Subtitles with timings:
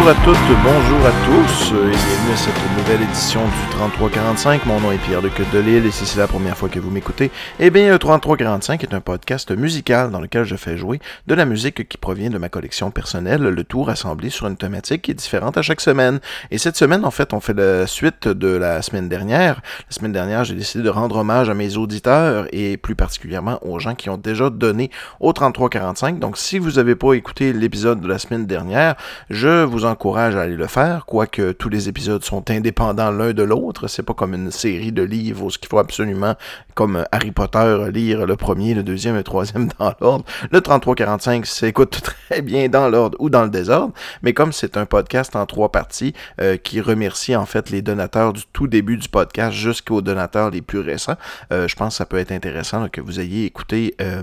[0.00, 4.66] Bonjour à toutes, bonjour à tous et bienvenue à cette nouvelle édition du 3345.
[4.66, 7.30] Mon nom est Pierre Luc Delille et si c'est la première fois que vous m'écoutez,
[7.58, 11.46] eh bien, le 3345 est un podcast musical dans lequel je fais jouer de la
[11.46, 15.14] musique qui provient de ma collection personnelle, le tout rassemblé sur une thématique qui est
[15.14, 16.20] différente à chaque semaine.
[16.50, 19.62] Et cette semaine, en fait, on fait la suite de la semaine dernière.
[19.88, 23.78] La semaine dernière, j'ai décidé de rendre hommage à mes auditeurs et plus particulièrement aux
[23.78, 24.90] gens qui ont déjà donné
[25.20, 26.18] au 3345.
[26.18, 28.96] Donc, si vous n'avez pas écouté l'épisode de la semaine dernière,
[29.30, 33.42] je vous encourage à aller le faire, quoique tous les épisodes sont indépendants l'un de
[33.42, 33.69] l'autre.
[33.86, 36.34] C'est pas comme une série de livres où ce qu'il faut absolument,
[36.74, 40.24] comme Harry Potter, lire le premier, le deuxième et le troisième dans l'ordre.
[40.50, 44.86] Le 3345 s'écoute très bien dans l'ordre ou dans le désordre, mais comme c'est un
[44.86, 49.08] podcast en trois parties euh, qui remercie en fait les donateurs du tout début du
[49.08, 51.16] podcast jusqu'aux donateurs les plus récents,
[51.52, 54.22] euh, je pense que ça peut être intéressant que vous ayez écouté euh,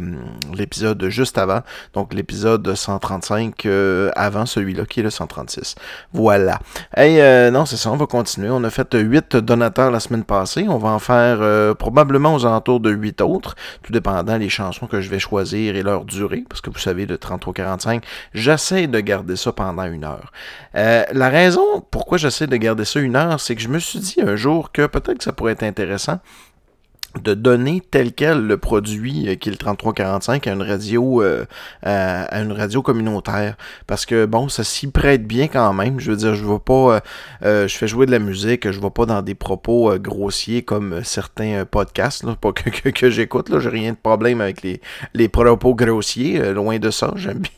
[0.53, 1.61] l'épisode juste avant,
[1.93, 3.67] donc l'épisode 135
[4.15, 5.47] avant celui-là qui est le 135.
[6.13, 6.59] Voilà.
[6.95, 8.49] Hey, euh, non, c'est ça, on va continuer.
[8.49, 10.65] On a fait 8 donateurs la semaine passée.
[10.67, 14.87] On va en faire euh, probablement aux alentours de 8 autres, tout dépendant des chansons
[14.87, 18.99] que je vais choisir et leur durée, parce que vous savez, le 33-45, j'essaie de
[18.99, 20.31] garder ça pendant une heure.
[20.75, 23.99] Euh, la raison pourquoi j'essaie de garder ça une heure, c'est que je me suis
[23.99, 26.19] dit un jour que peut-être que ça pourrait être intéressant
[27.21, 31.45] de donner tel quel le produit euh, qui est le 3345 à une radio euh,
[31.83, 33.55] à, une radio communautaire.
[33.87, 35.99] Parce que bon ça s'y prête bien quand même.
[35.99, 37.01] Je veux dire je vais pas
[37.43, 41.03] euh, je fais jouer de la musique je vais pas dans des propos grossiers comme
[41.03, 43.59] certains podcasts là, pas que, que, j'écoute là.
[43.59, 44.81] J'ai rien de problème avec les,
[45.13, 47.13] les propos grossiers loin de ça.
[47.15, 47.51] J'aime bien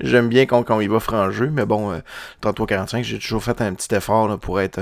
[0.00, 1.50] j'aime bien quand, quand il va franc jeu.
[1.52, 1.92] Mais bon
[2.40, 4.80] 3345 j'ai toujours fait un petit effort pour être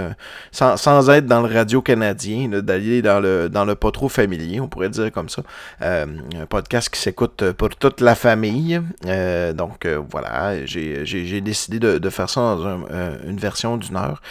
[0.53, 4.69] sans, sans, être dans le radio canadien d'aller dans le dans le trop familier, on
[4.69, 5.43] pourrait dire comme ça.
[5.83, 6.07] Euh,
[6.41, 8.81] un podcast qui s'écoute pour toute la famille.
[9.07, 12.87] Euh, donc euh, voilà, j'ai décidé de, faire ça dans
[13.27, 14.23] une version d'une heure.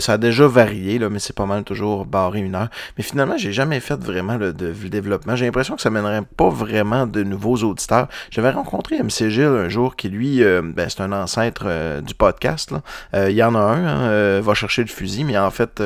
[0.00, 2.68] ça a déjà varié, là, mais c'est pas mal toujours barré une heure.
[2.96, 5.34] Mais finalement, j'ai jamais fait vraiment le, développement.
[5.36, 8.08] J'ai l'impression que ça mènerait pas vraiment de nouveaux auditeurs.
[8.30, 12.72] J'avais rencontré MC Gilles un jour qui, lui, ben, c'est un ancêtre du podcast.
[13.14, 15.82] Il y en a un, hein, va chercher le fusil, mais en fait,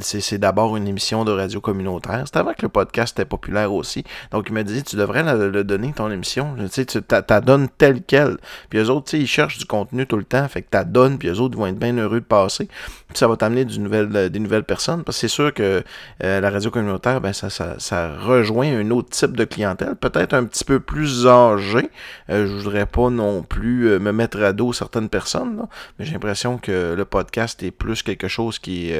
[0.00, 4.04] c'est d'abord une émission de radio communautaire c'était avant que le podcast était populaire aussi.
[4.30, 6.54] Donc, il m'a dit, tu devrais le, donner, ton émission.
[6.56, 7.00] Tu sais, tu
[7.44, 8.36] donnes tel quel.
[8.70, 10.46] Puis eux autres, tu sais, ils cherchent du contenu tout le temps.
[10.48, 12.68] Fait que tu donnes, puis eux autres vont être bien heureux de passer.
[13.08, 15.04] Puis ça va t'amener des nouvelles personnes.
[15.04, 15.82] Parce que c'est sûr que
[16.22, 19.96] euh, la radio communautaire, ben, ça, ça, rejoint un autre type de clientèle.
[19.96, 21.90] Peut-être un petit peu plus âgé.
[22.30, 25.66] Euh, je voudrais pas non plus euh, me mettre à dos certaines personnes.
[25.98, 28.92] Mais j'ai l'impression que le podcast est plus quelque chose qui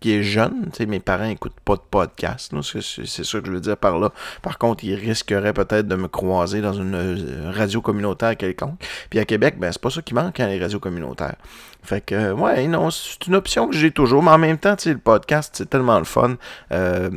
[0.00, 0.70] qui est jeune.
[0.72, 2.52] sais, mes parents n'écoutent pas de podcast.
[2.62, 4.12] C'est ça que je veux dire par là.
[4.42, 8.78] Par contre, ils risqueraient peut-être de me croiser dans une euh, radio communautaire quelconque.
[9.10, 11.36] Puis à Québec, ben c'est pas ça qui manque, hein, les radios communautaires.
[11.82, 14.22] Fait que, ouais, non, c'est une option que j'ai toujours.
[14.22, 16.36] Mais en même temps, le podcast, c'est tellement le fun.
[16.72, 17.10] Euh,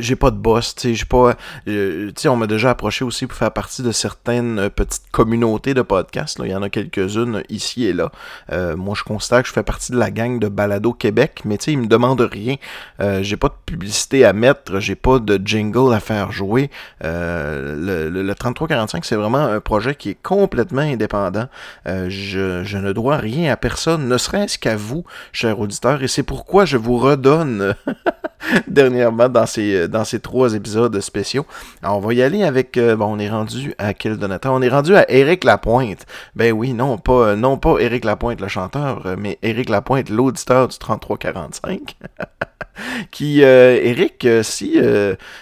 [0.00, 1.36] j'ai pas de boss, tu sais, j'ai pas
[1.68, 5.10] euh, tu sais on m'a déjà approché aussi pour faire partie de certaines euh, petites
[5.10, 6.46] communautés de podcasts, là.
[6.46, 8.10] il y en a quelques-unes ici et là.
[8.76, 11.66] moi je constate que je fais partie de la gang de Balado Québec, mais tu
[11.66, 12.56] sais ils me demandent rien.
[13.20, 16.70] j'ai pas de publicité à mettre, j'ai pas de jingle à faire jouer.
[17.02, 21.46] le, le, 3345 c'est vraiment un projet qui est complètement indépendant.
[21.86, 26.22] je, je ne dois rien à personne, ne serait-ce qu'à vous, chers auditeurs, et c'est
[26.22, 27.74] pourquoi je vous redonne
[28.68, 31.46] dernièrement dans ces, euh, dans ces trois épisodes spéciaux.
[31.82, 32.76] Alors, on va y aller avec.
[32.76, 36.06] Euh, bon, on est rendu à quel donateur On est rendu à Éric Lapointe.
[36.34, 40.68] Ben oui, non pas, non pas Éric Lapointe, le chanteur, euh, mais Éric Lapointe, l'auditeur
[40.68, 41.96] du 3345.
[43.10, 44.78] qui, Eric, si,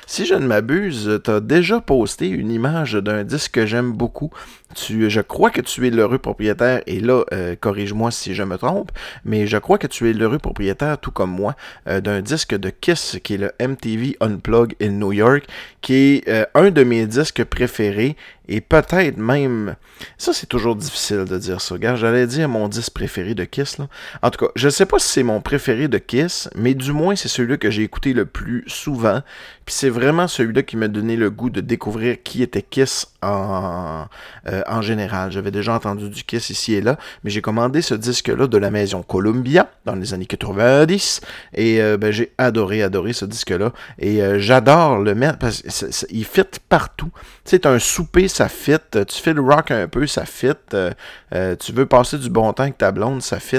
[0.06, 4.32] si je ne m'abuse, tu as déjà posté une image d'un disque que j'aime beaucoup
[4.76, 8.92] je crois que tu es l'heureux propriétaire, et là, euh, corrige-moi si je me trompe,
[9.24, 11.56] mais je crois que tu es l'heureux propriétaire, tout comme moi,
[11.88, 15.44] euh, d'un disque de Kiss, qui est le MTV Unplug in New York,
[15.80, 18.16] qui est euh, un de mes disques préférés,
[18.48, 19.76] et peut-être même...
[20.16, 21.74] Ça, c'est toujours difficile de dire ça.
[21.74, 23.88] Regarde, j'allais dire mon disque préféré de Kiss, là.
[24.22, 27.14] En tout cas, je sais pas si c'est mon préféré de Kiss, mais du moins,
[27.14, 29.22] c'est celui-là que j'ai écouté le plus souvent,
[29.68, 34.06] puis c'est vraiment celui-là qui m'a donné le goût de découvrir qui était Kiss en,
[34.46, 35.30] euh, en général.
[35.30, 38.70] J'avais déjà entendu du Kiss ici et là, mais j'ai commandé ce disque-là de la
[38.70, 41.20] maison Columbia dans les années 90
[41.52, 43.74] et euh, ben, j'ai adoré, adoré ce disque-là.
[43.98, 47.10] Et euh, j'adore le mettre parce qu'il fit partout.
[47.44, 48.76] Sais, un souper, ça fit.
[48.90, 50.48] Tu fais le rock un peu, ça fit.
[50.70, 53.58] tu veux passer du bon temps avec ta blonde, ça fit.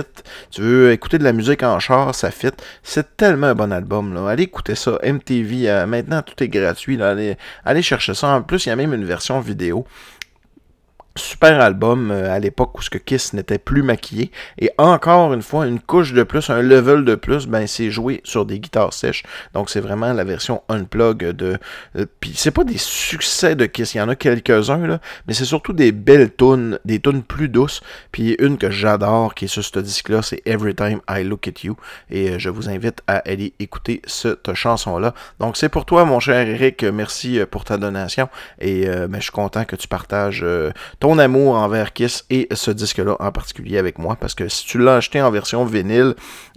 [0.50, 2.50] Tu veux écouter de la musique en char, ça fit.
[2.82, 4.18] C'est tellement un bon album.
[4.28, 4.98] Allez écouter ça.
[5.04, 5.70] MTV,
[6.04, 7.02] maintenant tout est gratuit.
[7.02, 8.28] Allez, allez chercher ça.
[8.28, 9.86] En plus, il y a même une version vidéo.
[11.16, 14.32] Super album euh, à l'époque où ce que Kiss n'était plus maquillé.
[14.60, 18.22] Et encore une fois, une couche de plus, un level de plus, ben c'est joué
[18.24, 19.24] sur des guitares sèches.
[19.54, 21.58] Donc c'est vraiment la version unplug de.
[21.96, 25.34] Euh, puis c'est pas des succès de Kiss, il y en a quelques-uns là, mais
[25.34, 27.82] c'est surtout des belles tunes, des tunes plus douces.
[28.12, 31.64] Puis une que j'adore qui est sur ce disque-là, c'est Every Time I Look at
[31.64, 31.76] You.
[32.12, 35.14] Et euh, je vous invite à aller écouter cette chanson-là.
[35.40, 36.84] Donc c'est pour toi, mon cher Eric.
[36.84, 38.30] Merci pour ta donation.
[38.62, 40.46] Et ben, je suis content que tu partages
[41.00, 44.78] ton amour envers Kiss et ce disque-là en particulier avec moi, parce que si tu
[44.80, 46.16] l'as acheté en version vinyle,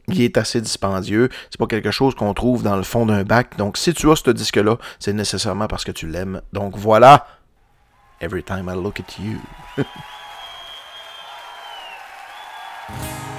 [0.08, 1.28] il est assez dispendieux.
[1.50, 3.56] C'est pas quelque chose qu'on trouve dans le fond d'un bac.
[3.56, 6.42] Donc, si tu as ce disque-là, c'est nécessairement parce que tu l'aimes.
[6.52, 7.26] Donc, voilà.
[8.20, 9.38] Every time I look at you.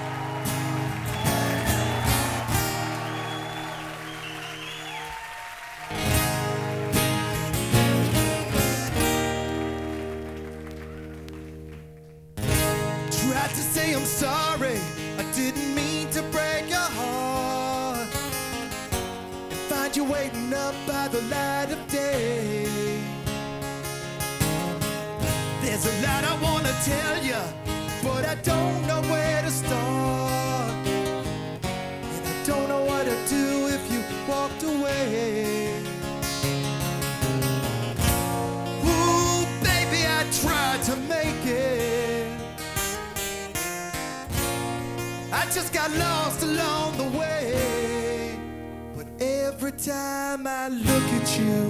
[49.85, 51.67] time I look at you,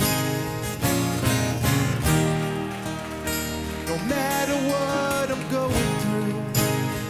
[3.87, 6.35] no matter what I'm going through,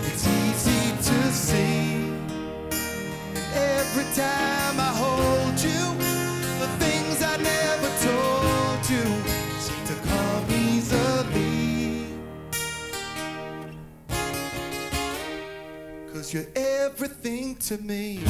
[0.07, 2.09] it's easy to see.
[3.53, 5.83] Every time I hold you,
[6.61, 9.03] the things I never told you
[9.59, 12.05] seem to come easily.
[16.13, 18.23] Cause you're everything to me.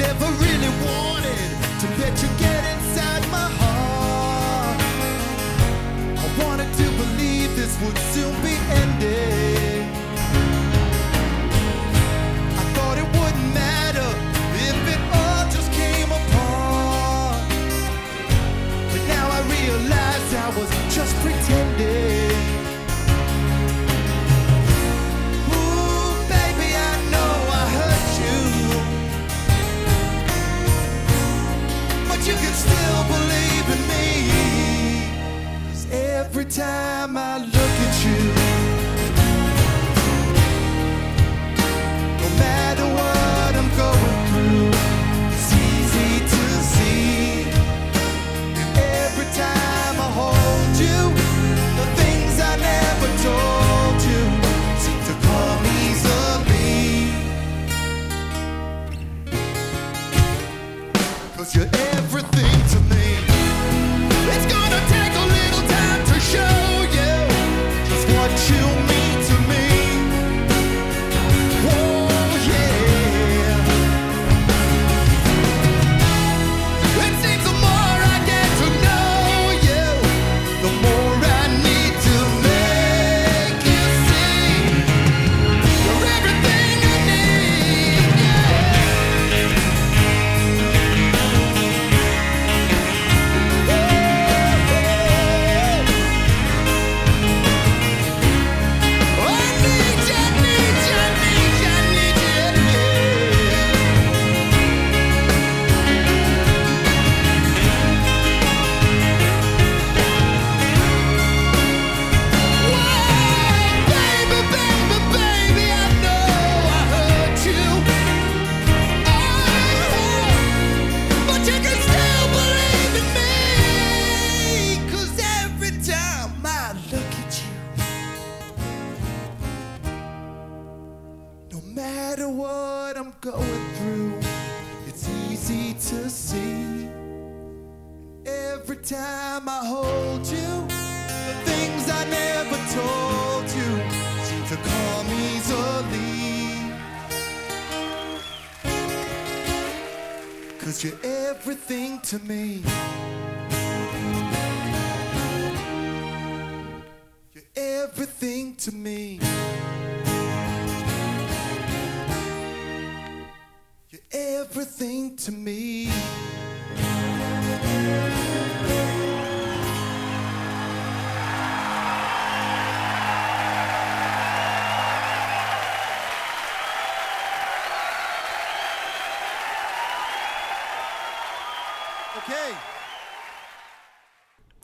[0.00, 1.50] never really wanted
[1.80, 4.80] to let you get inside my heart.
[6.24, 9.39] I wanted to believe this would soon be ended.
[36.50, 37.29] Time I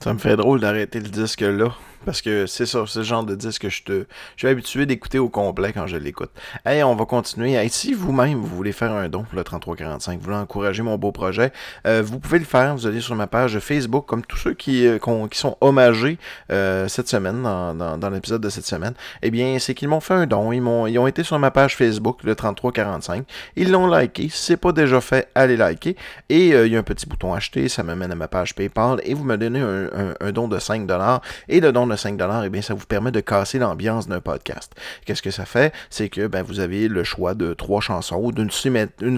[0.07, 1.75] Ça me fait drôle d'arrêter le disque là.
[2.07, 4.07] Parce que c'est ça, c'est genre de disque que je te.
[4.37, 6.31] Je suis habitué d'écouter au complet quand je l'écoute.
[6.65, 7.55] Hey, on va continuer.
[7.55, 10.99] Hey, si vous-même vous voulez faire un don pour le 3345, vous voulez encourager mon
[10.99, 11.53] beau projet,
[11.85, 12.77] euh, vous pouvez le faire.
[12.77, 14.99] Vous allez sur ma page Facebook, comme tous ceux qui, euh,
[15.29, 16.19] qui sont hommagés
[16.53, 18.95] euh, cette semaine, dans, dans, l'épisode de cette semaine.
[19.23, 20.53] Eh bien, c'est qu'ils m'ont fait un don.
[20.53, 23.27] Ils, ils ont été sur ma page Facebook, le 3345.
[23.57, 24.29] Ils l'ont liké.
[24.29, 25.97] Si c'est pas déjà fait, allez liker.
[26.29, 27.69] Et il y a un petit bouton acheter.
[27.69, 29.01] Ça m'amène à ma page PayPal.
[29.03, 31.21] Et vous me donnez un, un, un don de 5$.
[31.49, 34.21] Et le don de 5 et eh bien, ça vous permet de casser l'ambiance d'un
[34.21, 34.73] podcast.
[35.05, 35.73] Qu'est-ce que ça fait?
[35.91, 38.51] C'est que ben, vous avez le choix de trois chansons ou d'une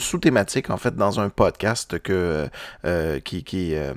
[0.00, 2.49] sous-thématique, en fait, dans un podcast que,
[2.85, 3.92] euh, qui, qui, euh,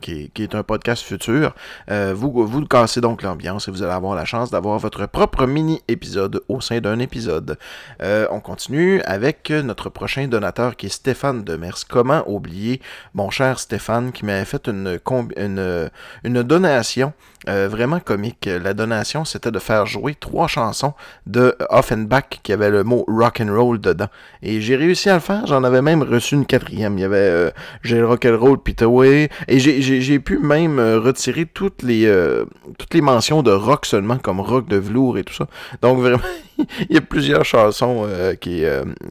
[0.00, 1.54] qui, qui, est un podcast futur.
[1.90, 5.46] Euh, vous, vous cassez donc l'ambiance et vous allez avoir la chance d'avoir votre propre
[5.46, 7.58] mini-épisode au sein d'un épisode.
[8.00, 11.86] on continue avec notre prochain donateur qui est Stéphane Demers.
[11.88, 12.80] Comment oublier
[13.14, 14.98] mon cher Stéphane qui m'avait fait une,
[15.36, 15.90] une,
[16.24, 17.12] une donation
[17.46, 18.48] vraiment comique.
[18.48, 20.94] La donation, c'était de faire jouer trois chansons
[21.26, 24.06] de Offenbach qui avait le mot rock and roll dedans.
[24.42, 25.46] Et j'ai réussi à le faire.
[25.46, 26.96] J'en avais même reçu une quatrième.
[26.96, 27.50] Il y avait euh,
[27.82, 29.28] J'ai le rock and roll Peter Way.
[29.48, 32.46] Et j'ai pu même euh, retirer toutes les euh,
[32.78, 35.48] toutes les mentions de rock seulement, comme rock de velours et tout ça.
[35.82, 36.22] Donc vraiment,
[36.88, 38.08] il y a plusieurs chansons
[38.40, 38.64] qui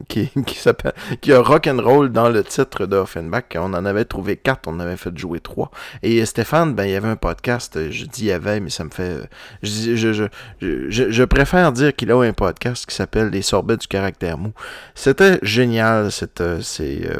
[0.08, 3.44] qui qui s'appellent qui a rock and roll dans le titre d'Offenbach.
[3.54, 4.68] On en avait trouvé quatre.
[4.68, 5.70] On avait fait jouer trois.
[6.02, 7.90] Et Stéphane, ben il y avait un podcast.
[7.90, 9.28] Je dis il y avait, mais ça me fait.
[9.62, 10.28] Je, je,
[10.60, 14.52] je, je préfère dire qu'il a un podcast qui s'appelle Les sorbets du caractère mou.
[14.94, 17.16] C'était génial, cette, euh, c'est, euh,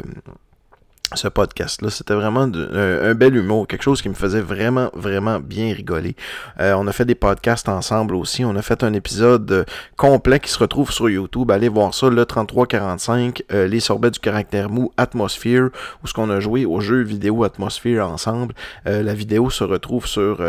[1.15, 1.89] ce podcast-là.
[1.89, 6.15] C'était vraiment un, bel humour, quelque chose qui me faisait vraiment, vraiment bien rigoler.
[6.59, 8.43] Euh, on a fait des podcasts ensemble aussi.
[8.43, 9.63] On a fait un épisode euh,
[9.95, 11.49] complet qui se retrouve sur YouTube.
[11.51, 15.69] Allez voir ça, le 3345, euh, les sorbets du caractère mou, Atmosphere,
[16.03, 18.53] où ce qu'on a joué au jeu vidéo Atmosphere ensemble.
[18.85, 20.41] la vidéo se retrouve sur,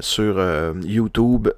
[0.00, 0.40] sur
[0.82, 1.48] YouTube.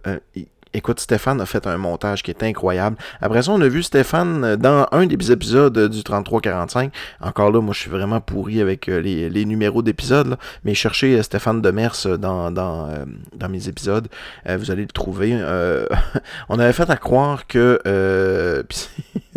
[0.72, 2.96] Écoute, Stéphane a fait un montage qui est incroyable.
[3.20, 6.92] Après ça, on a vu Stéphane dans un des épisodes du 3345.
[7.20, 11.22] Encore là, moi, je suis vraiment pourri avec euh, les, numéros d'épisodes, mais cherchez euh,
[11.22, 14.06] Stéphane Demers dans, dans, euh, dans mes épisodes.
[14.46, 15.34] vous allez le trouver.
[16.48, 17.80] on avait fait à croire que...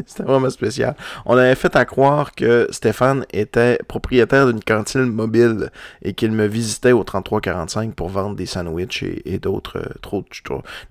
[0.06, 0.96] C'était vraiment spécial.
[1.26, 5.70] On avait fait à croire que Stéphane était propriétaire d'une cantine mobile
[6.02, 9.80] et qu'il me visitait au 3345 pour vendre des sandwichs et, d'autres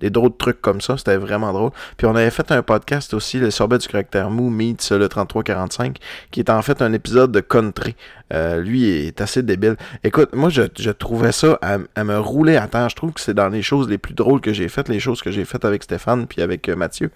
[0.01, 0.97] des d'autres trucs comme ça.
[0.97, 1.71] C'était vraiment drôle.
[1.97, 5.99] Puis on avait fait un podcast aussi, le sorbet du caractère mou meets le 3345,
[6.31, 7.95] qui est en fait un épisode de country.
[8.33, 9.77] Euh, lui est assez débile.
[10.05, 12.89] Écoute, moi je, trouvais ça à, me rouler à terre.
[12.89, 15.23] Je trouve que c'est dans les choses les plus drôles que j'ai faites, les choses
[15.23, 17.11] que j'ai faites avec Stéphane puis avec euh, Mathieu.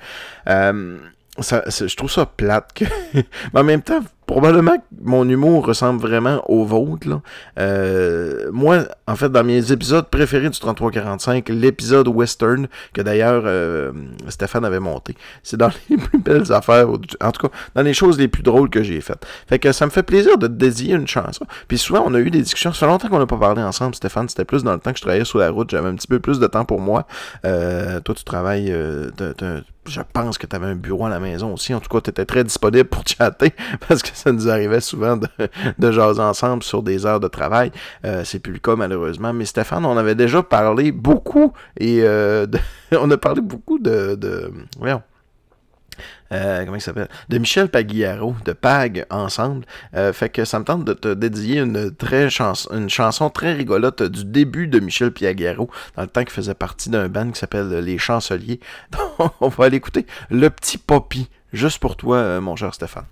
[0.48, 0.98] Euh,
[1.38, 2.82] je trouve ça plate.
[3.14, 7.08] Mais en même temps, probablement que mon humour ressemble vraiment au vôtre.
[7.08, 7.22] Là.
[7.58, 13.92] Euh, moi, en fait, dans mes épisodes préférés du 3345, l'épisode western, que d'ailleurs euh,
[14.28, 18.18] Stéphane avait monté, c'est dans les plus belles affaires, en tout cas, dans les choses
[18.18, 19.24] les plus drôles que j'ai faites.
[19.48, 21.46] Fait que ça me fait plaisir de te dédier une chanson.
[21.68, 22.72] Puis souvent, on a eu des discussions.
[22.72, 24.28] Ça fait longtemps qu'on n'a pas parlé ensemble, Stéphane.
[24.28, 25.70] C'était plus dans le temps que je travaillais sur la route.
[25.70, 27.06] J'avais un petit peu plus de temps pour moi.
[27.44, 28.72] Euh, toi, tu travailles...
[28.72, 29.10] Euh,
[29.88, 31.74] je pense que tu avais un bureau à la maison aussi.
[31.74, 33.52] En tout cas, tu étais très disponible pour chatter
[33.88, 35.28] parce que ça nous arrivait souvent de,
[35.78, 37.70] de jaser ensemble sur des heures de travail.
[38.04, 39.32] Euh, c'est plus le cas malheureusement.
[39.32, 42.46] Mais Stéphane, on avait déjà parlé beaucoup et euh,
[42.92, 44.50] on a parlé beaucoup de, de
[46.32, 47.08] euh, comment il s'appelle?
[47.28, 49.64] De Michel Pagliaro, de Pag ensemble.
[50.12, 52.28] fait que ça me tente de te dédier une, très
[52.72, 56.90] une chanson très rigolote du début de Michel Pagliaro, dans le temps qu'il faisait partie
[56.90, 58.60] d'un band qui s'appelle Les Chanceliers.
[59.40, 63.06] On va aller écouter Le Petit Poppy, juste pour toi, mon cher Stéphane.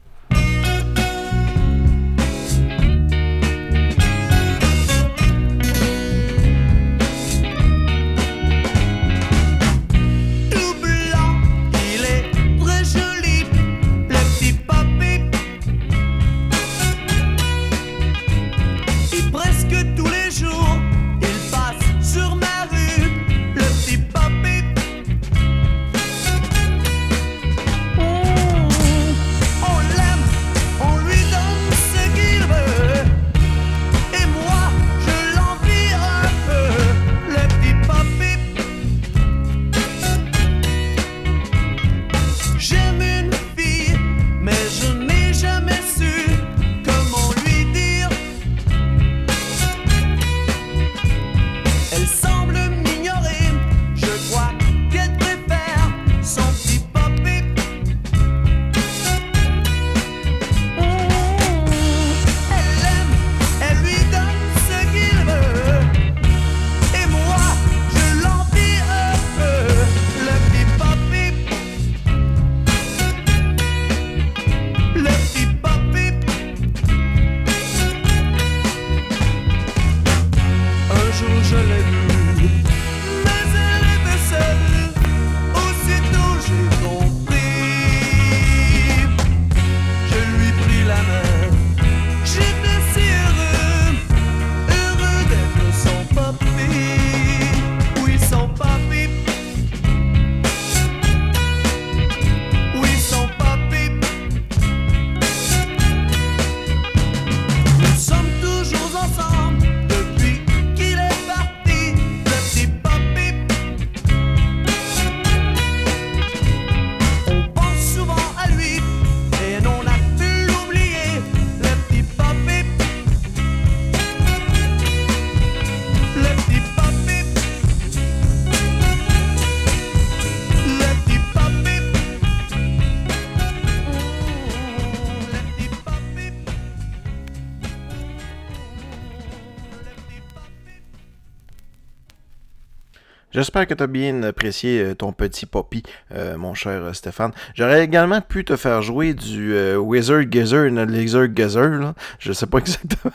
[143.35, 145.83] J'espère que tu as bien apprécié euh, ton petit poppy,
[146.15, 147.33] euh, mon cher euh, Stéphane.
[147.57, 151.81] J'aurais également pu te faire jouer du Wizard Gazer, Laser Gazer.
[151.81, 151.95] Là.
[152.21, 153.13] Je sais pas exactement.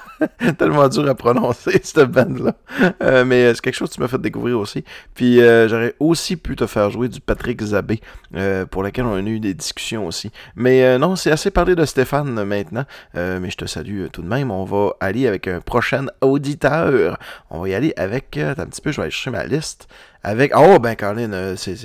[0.57, 2.53] tellement dur à prononcer, cette bande-là.
[3.23, 4.83] mais c'est quelque chose que tu m'as fait découvrir aussi.
[5.15, 8.01] Puis j'aurais aussi pu te faire jouer du Patrick Zabé,
[8.71, 10.31] pour lequel on a eu des discussions aussi.
[10.55, 12.83] Mais non, c'est assez parlé de Stéphane maintenant.
[13.13, 14.51] mais je te salue tout de même.
[14.51, 17.17] On va aller avec un prochain auditeur.
[17.49, 18.37] On va y aller avec...
[18.37, 19.87] un petit peu, je vais aller chercher ma liste.
[20.23, 20.51] Avec.
[20.55, 21.77] Oh, ben, Colin, euh, c'est.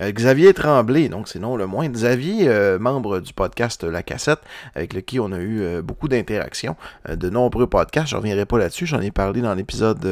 [0.00, 1.88] Euh, Xavier Tremblay, donc c'est non le moins.
[1.88, 4.40] Xavier, euh, membre du podcast La Cassette,
[4.74, 6.74] avec lequel on a eu beaucoup d'interactions,
[7.08, 8.08] de nombreux podcasts.
[8.08, 10.04] Je reviendrai pas là-dessus, j'en ai parlé dans l'épisode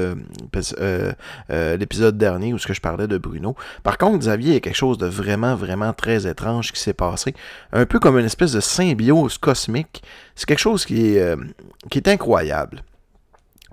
[1.49, 3.57] l'épisode dernier où ce que je parlais de Bruno.
[3.83, 6.93] Par contre, Xavier, il y a quelque chose de vraiment, vraiment très étrange qui s'est
[6.93, 7.35] passé.
[7.73, 10.05] Un peu comme une espèce de symbiose cosmique.
[10.37, 12.85] C'est quelque chose qui est incroyable.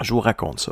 [0.02, 0.72] Je vous raconte ça.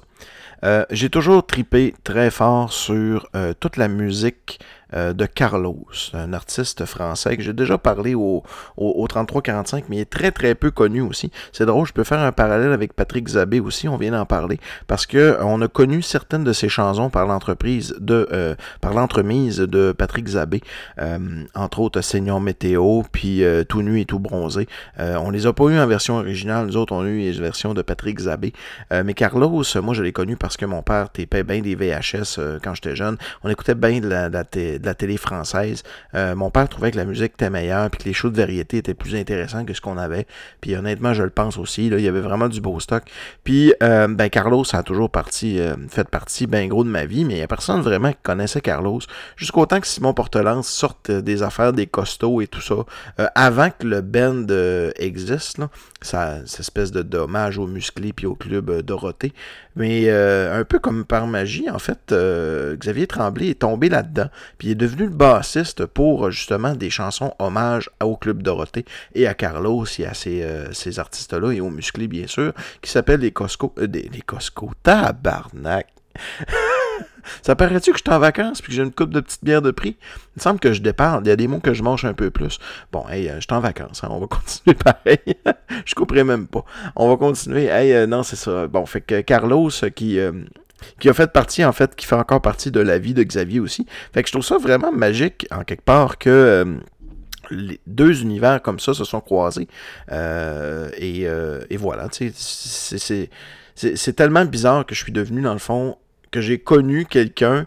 [0.63, 4.59] Euh, j'ai toujours tripé très fort sur euh, toute la musique
[4.93, 8.43] euh, de Carlos, un artiste français que j'ai déjà parlé au,
[8.77, 11.29] au, 33-45, mais il est très très peu connu aussi.
[11.51, 14.59] C'est drôle, je peux faire un parallèle avec Patrick Zabé aussi, on vient d'en parler,
[14.87, 18.93] parce que euh, on a connu certaines de ses chansons par l'entreprise de euh, par
[18.93, 20.61] l'entremise de Patrick Zabé,
[21.53, 24.67] entre autres Seigneur Météo, puis Tout nu et tout bronzé.
[24.97, 27.73] on les a pas eu en version originale, nous autres on a eu les versions
[27.73, 28.53] de Patrick Zabé.
[28.91, 32.73] mais Carlos, moi je l'ai connu parce que mon père tapait bien des VHS quand
[32.73, 33.17] j'étais jeune.
[33.43, 35.83] On écoutait bien de la, de de la télé française.
[36.15, 38.77] Euh, mon père trouvait que la musique était meilleure, puis que les shows de variété
[38.77, 40.27] étaient plus intéressants que ce qu'on avait.
[40.61, 41.89] Puis honnêtement, je le pense aussi.
[41.89, 43.03] Là, il y avait vraiment du beau stock.
[43.43, 47.25] Puis euh, ben Carlos a toujours parti, euh, fait partie bien gros de ma vie,
[47.25, 48.99] mais il n'y a personne vraiment qui connaissait Carlos.
[49.35, 52.75] Jusqu'au temps que Simon Portelance sorte des affaires des costauds et tout ça.
[53.35, 54.45] avant que le band
[54.97, 55.69] existe, là,
[56.01, 59.33] ça, cette espèce de dommage aux musclés puis au club Dorothée.
[59.77, 62.13] Mais un peu comme par magie, en fait,
[62.75, 64.29] Xavier Tremblay est tombé là-dedans.
[64.57, 68.85] Puis il est devenu le bassiste pour justement des chansons hommage au Club Dorothée
[69.15, 72.91] et à Carlos et à ces, euh, ces artistes-là et aux musclés bien sûr, qui
[72.91, 73.73] s'appellent les Costco.
[73.77, 75.87] Euh, les Costco, tabarnak!
[77.41, 79.61] Ça paraît-tu que je suis en vacances puis que j'ai une coupe de petites bières
[79.61, 79.97] de prix?
[80.01, 81.21] Il me semble que je dépare.
[81.23, 82.59] Il y a des mots que je mange un peu plus.
[82.91, 84.03] Bon, hey, euh, je suis en vacances.
[84.03, 85.35] Hein, on va continuer pareil.
[85.85, 86.63] je couperai même pas.
[86.95, 87.65] On va continuer.
[87.65, 88.67] Hey, non, c'est ça.
[88.67, 90.19] Bon, fait que Carlos qui
[90.99, 93.59] qui a fait partie, en fait, qui fait encore partie de la vie de Xavier
[93.59, 93.85] aussi.
[94.13, 96.75] Fait que je trouve ça vraiment magique, en quelque part, que euh,
[97.49, 99.67] les deux univers comme ça se sont croisés.
[100.11, 105.97] Euh, et, euh, voilà, c'est tellement bizarre que je suis devenu, dans le fond,
[106.41, 107.65] j'ai connu quelqu'un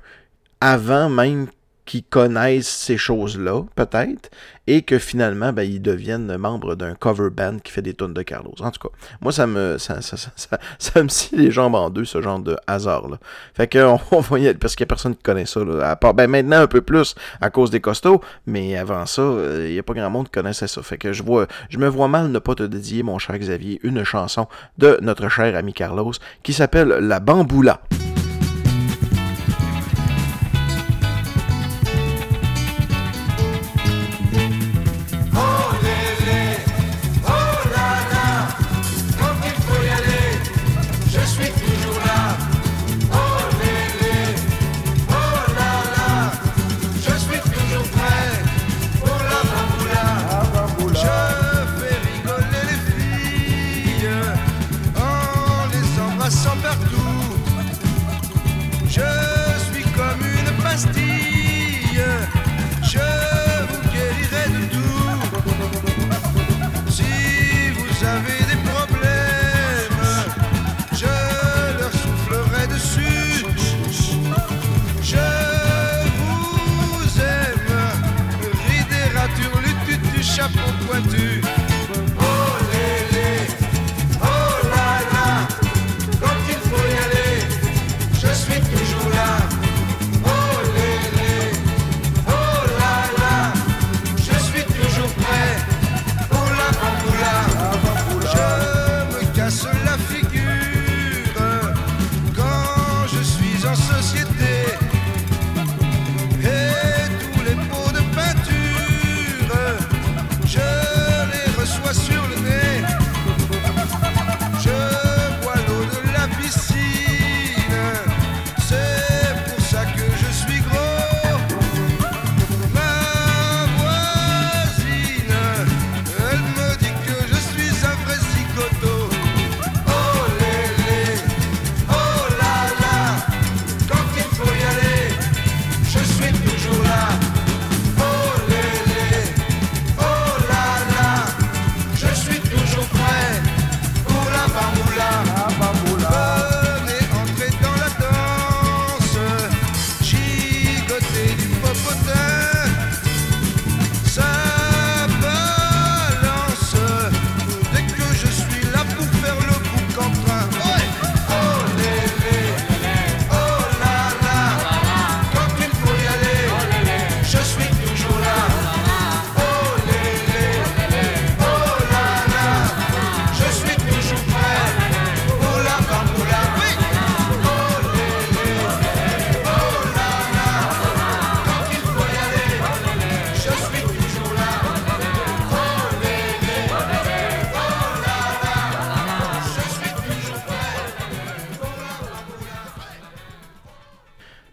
[0.60, 1.46] avant même
[1.90, 4.30] qui connaissent ces choses-là, peut-être,
[4.68, 8.22] et que finalement, ben, ils deviennent membres d'un cover band qui fait des tonnes de
[8.22, 8.54] Carlos.
[8.60, 10.30] En tout cas, moi, ça me ça, ça, ça,
[10.78, 13.18] ça me scie les jambes en deux, ce genre de hasard-là.
[13.54, 13.98] Fait que on,
[14.36, 16.68] aller, parce qu'il n'y a personne qui connaît ça, là, à part, ben, maintenant un
[16.68, 20.10] peu plus à cause des costauds, mais avant ça, euh, il n'y a pas grand
[20.10, 20.84] monde qui connaissait ça.
[20.84, 23.80] Fait que je vois, je me vois mal ne pas te dédier, mon cher Xavier,
[23.82, 24.46] une chanson
[24.78, 26.12] de notre cher ami Carlos
[26.44, 27.80] qui s'appelle La Bamboula.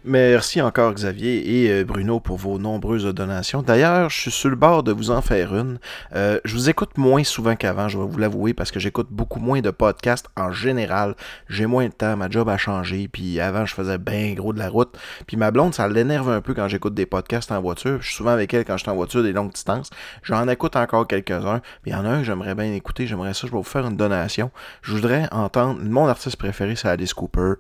[0.10, 3.62] Merci encore Xavier et euh, Bruno pour vos nombreuses donations.
[3.62, 5.80] D'ailleurs, je suis sur le bord de vous en faire une.
[6.16, 9.42] Euh, je vous écoute moins souvent qu'avant, je vais vous l'avouer, parce que j'écoute beaucoup
[9.42, 11.18] moins de podcasts en général.
[11.50, 14.60] J'ai moins de temps, ma job a changé, puis avant je faisais bien gros de
[14.60, 14.98] la route.
[15.28, 17.98] Puis ma blonde, ça l'énerve un peu quand j'écoute des podcasts en voiture.
[18.02, 19.90] Je suis souvent avec elle quand je suis en voiture des longues distances.
[20.24, 23.08] J'en écoute encore quelques-uns, il y en a un que j'aimerais bien écouter.
[23.08, 24.52] J'aimerais ça, je vais vous faire une donation.
[24.84, 27.56] Je voudrais entendre, mon artiste préféré, c'est Alice Cooper.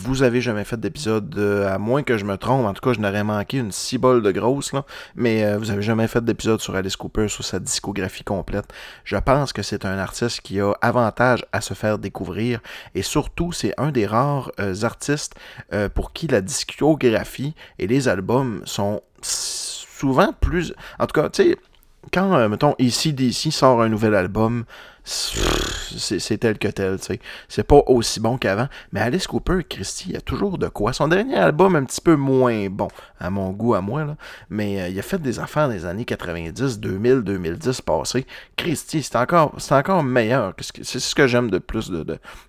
[0.00, 2.92] Vous avez jamais fait d'épisode, euh, à moins que je me trompe, en tout cas
[2.92, 4.84] je n'aurais manqué une cibole de grosse, là,
[5.16, 8.66] mais euh, vous avez jamais fait d'épisode sur Alice Cooper, sur sa discographie complète.
[9.04, 12.60] Je pense que c'est un artiste qui a avantage à se faire découvrir,
[12.94, 15.34] et surtout c'est un des rares euh, artistes
[15.94, 20.74] pour qui la discographie et les albums sont souvent plus...
[20.98, 21.56] En tout cas, tu sais,
[22.12, 24.64] quand, mettons, ACDC sort un nouvel album,
[25.08, 27.20] c'est tel que tel, tu sais.
[27.48, 28.68] C'est pas aussi bon qu'avant.
[28.92, 30.92] Mais Alice Cooper, Christy, il y a toujours de quoi.
[30.92, 34.16] Son dernier album, un petit peu moins bon, à mon goût, à moi, là.
[34.50, 38.26] Mais euh, il a fait des affaires des années 90, 2000, 2010 passés.
[38.56, 40.54] Christy, c'est encore, meilleur.
[40.82, 41.90] C'est ce que j'aime de plus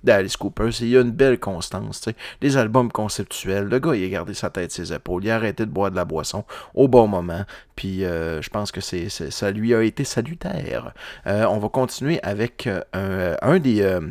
[0.03, 0.71] d'Alice Cooper.
[0.71, 2.15] C'est il y a une belle constance, tu sais.
[2.41, 3.65] Des albums conceptuels.
[3.65, 5.23] Le gars, il a gardé sa tête ses épaules.
[5.23, 6.43] Il a arrêté de boire de la boisson
[6.73, 7.45] au bon moment.
[7.75, 10.93] Puis euh, je pense que ça lui a été salutaire.
[11.27, 13.81] Euh, on va continuer avec euh, un, des.
[13.81, 14.01] euh,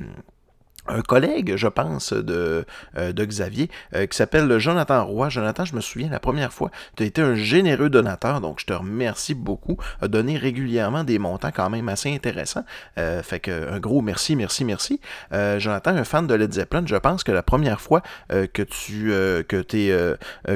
[0.90, 2.64] un collègue, je pense, de,
[2.96, 5.28] euh, Xavier, qui s'appelle Jonathan Roy.
[5.28, 8.64] Jonathan, je me souviens, la première fois, tu as été un généreux donateur, donc je
[8.64, 9.76] te remercie beaucoup.
[10.00, 12.64] A donné régulièrement des montants quand même assez intéressants.
[12.96, 14.98] Fait que un gros merci, merci, merci.
[15.30, 19.12] Jonathan, un fan de Led Zeppelin, je pense que la première fois que tu
[19.46, 19.92] que t'es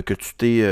[0.02, 0.64] que tu t'es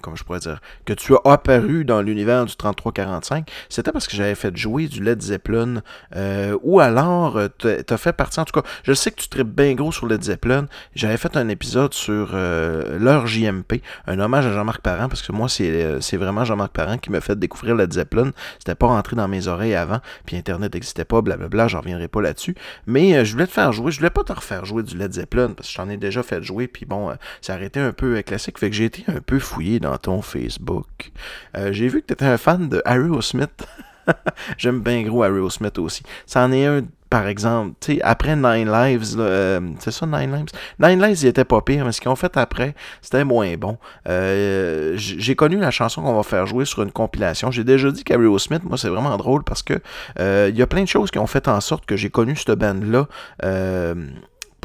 [0.00, 4.16] comment je pourrais dire, que tu as apparu dans l'univers du 3345, c'était parce que
[4.16, 5.82] j'avais fait jouer du Led Zeppelin,
[6.14, 9.54] euh, ou alors euh, t'as fait partie, en tout cas, je sais que tu tripes
[9.54, 14.46] bien gros sur Led Zeppelin, j'avais fait un épisode sur euh, leur JMP, un hommage
[14.46, 17.38] à Jean-Marc Parent, parce que moi, c'est euh, c'est vraiment Jean-Marc Parent qui m'a fait
[17.38, 21.68] découvrir Led Zeppelin, c'était pas rentré dans mes oreilles avant, puis Internet n'existait pas, blablabla,
[21.68, 22.54] j'en reviendrai pas là-dessus,
[22.86, 25.12] mais euh, je voulais te faire jouer, je voulais pas te refaire jouer du Led
[25.12, 27.80] Zeppelin, parce que je t'en ai déjà fait jouer, puis bon, euh, ça a été
[27.80, 31.12] un peu classique, fait que j'ai été un peu fouillé dans ton Facebook.
[31.56, 33.66] Euh, j'ai vu que tu étais un fan de Aerosmith.
[34.58, 36.02] J'aime bien gros Aerosmith aussi.
[36.26, 40.48] C'en est un, par exemple, tu sais, après Nine Lives, euh, c'est ça Nine Lives?
[40.78, 43.78] Nine Lives, il était pas pire, mais ce qu'ils ont fait après, c'était moins bon.
[44.08, 47.50] Euh, j'ai connu la chanson qu'on va faire jouer sur une compilation.
[47.50, 49.74] J'ai déjà dit qu'Aerosmith, moi, c'est vraiment drôle parce que
[50.18, 52.34] euh, il y a plein de choses qui ont fait en sorte que j'ai connu
[52.34, 53.06] cette band-là.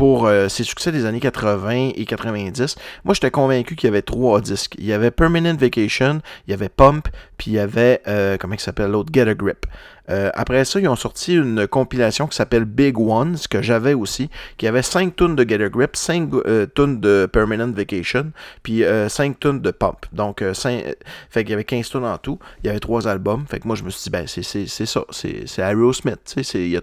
[0.02, 4.02] Pour euh, ses succès des années 80 et 90, moi j'étais convaincu qu'il y avait
[4.02, 4.74] trois disques.
[4.80, 8.56] Il y avait Permanent Vacation, il y avait Pump, puis il y avait, euh, comment
[8.56, 9.68] il s'appelle l'autre, Get a Grip.
[10.10, 14.30] Euh, après ça, ils ont sorti une compilation qui s'appelle Big Ones, que j'avais aussi,
[14.58, 16.30] qui avait 5 tonnes de Get a Grip, 5
[16.74, 18.32] tonnes de Permanent Vacation,
[18.64, 20.06] puis 5 tonnes de Pump.
[20.12, 20.94] Donc, euh, cinq- euh,
[21.30, 22.40] fait qu'il y avait 15 tonnes en tout.
[22.64, 23.46] Il y avait trois albums.
[23.50, 25.04] Fait que moi, je me suis dit, ben, c'est, ça.
[25.12, 26.20] C'est, Aerosmith.
[26.44, 26.80] C'est,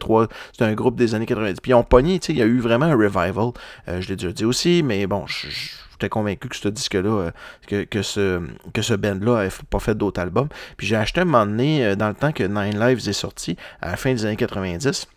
[0.60, 1.60] un groupe des années 90.
[1.60, 3.50] Puis ils ont pogné, il y a eu vraiment un revival.
[3.88, 5.48] Euh, je l'ai déjà dit aussi, mais bon, je-
[5.98, 7.30] J'étais convaincu que ce disque-là, euh,
[7.66, 8.40] que, que ce,
[8.72, 10.46] que ce band-là n'avait pas fait d'autres albums.
[10.76, 13.56] Puis j'ai acheté un moment donné, euh, dans le temps que Nine Lives est sorti,
[13.82, 15.08] à la fin des années 90.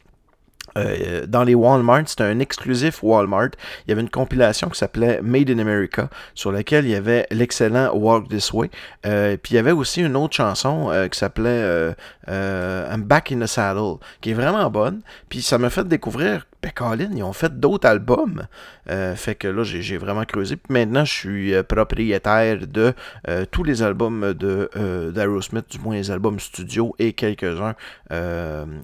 [0.77, 3.49] euh, dans les Walmart, c'était un exclusif Walmart.
[3.85, 7.27] Il y avait une compilation qui s'appelait Made in America, sur laquelle il y avait
[7.29, 8.71] l'excellent Walk This Way.
[9.03, 11.93] Puis il y avait aussi une autre chanson qui s'appelait
[12.27, 15.01] I'm Back in the Saddle, qui est vraiment bonne.
[15.29, 18.45] Puis ça m'a fait découvrir ben Colin, ils ont fait d'autres albums.
[18.89, 20.57] Euh, fait que là, j'ai vraiment creusé.
[20.57, 22.93] Puis maintenant, je suis euh, propriétaire de
[23.27, 24.69] euh, tous les albums de
[25.11, 27.75] d'Aerosmith, du moins les albums studio et quelques-uns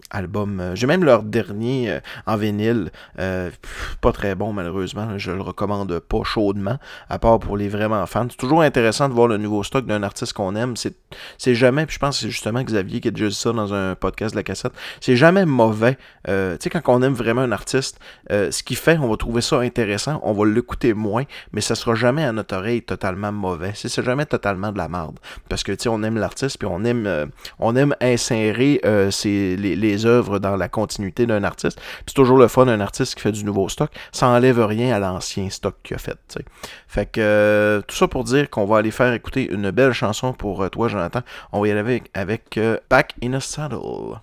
[0.09, 0.71] albums.
[0.73, 2.91] j'ai même leur dernier en vinyle.
[3.15, 5.17] pas très bon, malheureusement.
[5.17, 6.77] Je le recommande pas chaudement,
[7.09, 8.27] à part pour les vraiment fans.
[8.29, 10.75] C'est toujours intéressant de voir le nouveau stock d'un artiste qu'on aime.
[10.77, 13.73] C'est jamais, puis je pense que c'est justement Xavier qui a déjà dit ça dans
[13.73, 14.73] un podcast de la cassette.
[15.01, 15.97] C'est jamais mauvais.
[16.25, 17.66] tu sais, quand on aime vraiment un artiste,
[18.31, 21.75] euh, ce qu'il fait, on va trouver ça intéressant, on va l'écouter moins, mais ça
[21.75, 23.71] sera jamais à notre oreille totalement mauvais.
[23.75, 25.19] C'est jamais totalement de la merde.
[25.49, 27.25] Parce que, tu sais, on aime l'artiste, puis on aime, euh,
[27.59, 31.79] on aime insérer euh, les, les, œuvres dans la continuité d'un artiste.
[32.05, 33.91] c'est toujours le fun d'un artiste qui fait du nouveau stock.
[34.11, 36.17] Ça enlève rien à l'ancien stock qu'il a fait,
[36.87, 40.69] Fait que, tout ça pour dire qu'on va aller faire écouter une belle chanson pour
[40.69, 41.21] toi, Jonathan.
[41.51, 44.19] On va y aller avec, avec Back in a Saddle.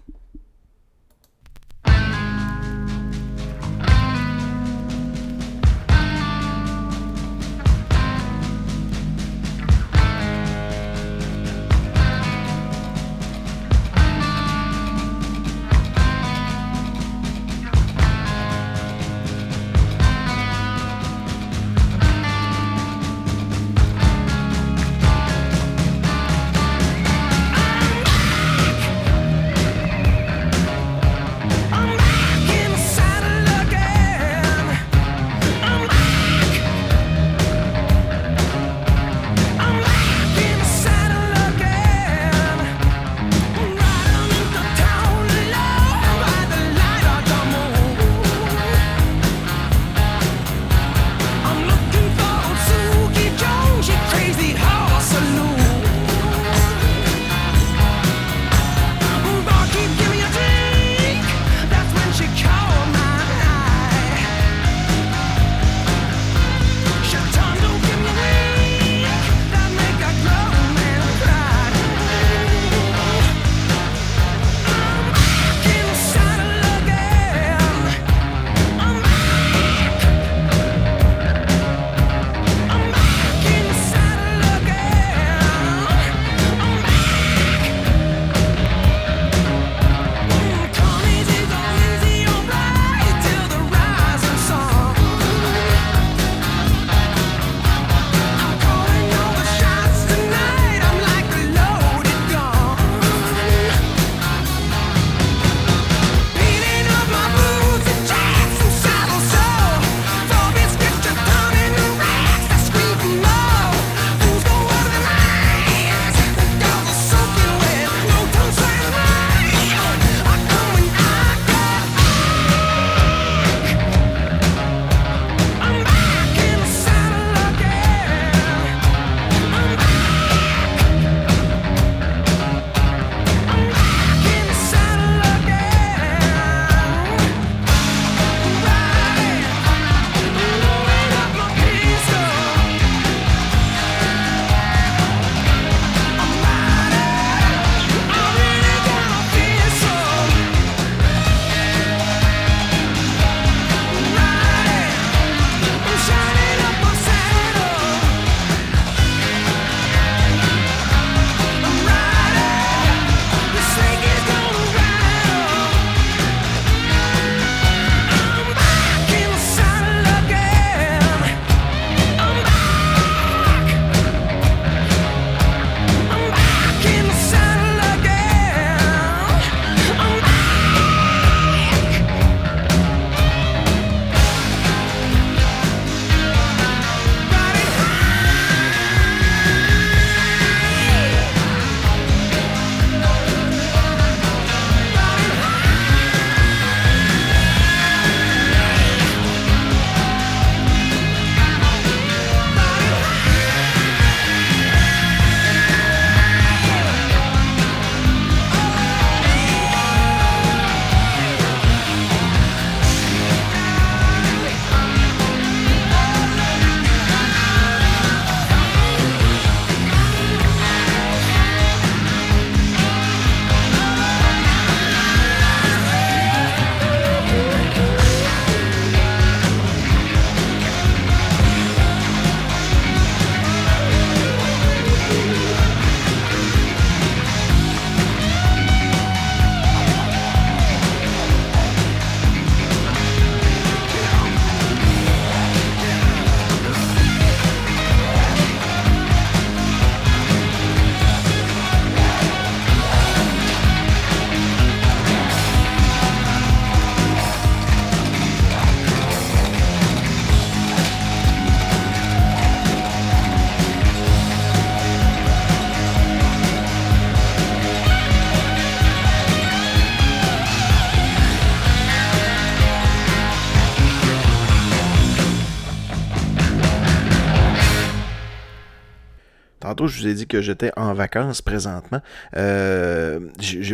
[279.87, 282.01] Je vous ai dit que j'étais en vacances présentement.
[282.37, 283.20] Euh,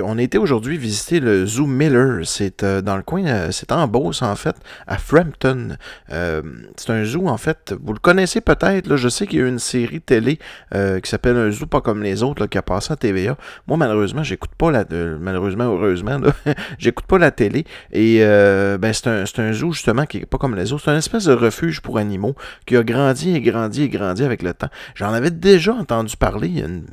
[0.04, 2.26] on été aujourd'hui visiter le Zoo Miller.
[2.26, 5.76] C'est euh, dans le coin, euh, c'est en Beauce, en fait, à Frampton.
[6.08, 8.96] c'est un zoo, en fait, vous le connaissez peut-être.
[8.96, 10.38] Je sais qu'il y a une série télé
[10.72, 13.36] qui s'appelle Un zoo pas comme les autres, qui a passé à TVA.
[13.66, 14.84] Moi, malheureusement, j'écoute pas la.
[15.20, 16.18] malheureusement, heureusement,
[16.78, 17.64] j'écoute pas la télé.
[17.92, 20.84] Et ben, c'est un, un, zoo, justement, qui est pas comme les autres.
[20.84, 22.34] C'est un espèce de refuge pour animaux
[22.66, 24.70] qui a grandi et grandi et grandi avec le temps.
[24.94, 26.86] J'en avais déjà entendu parler, il, y a une,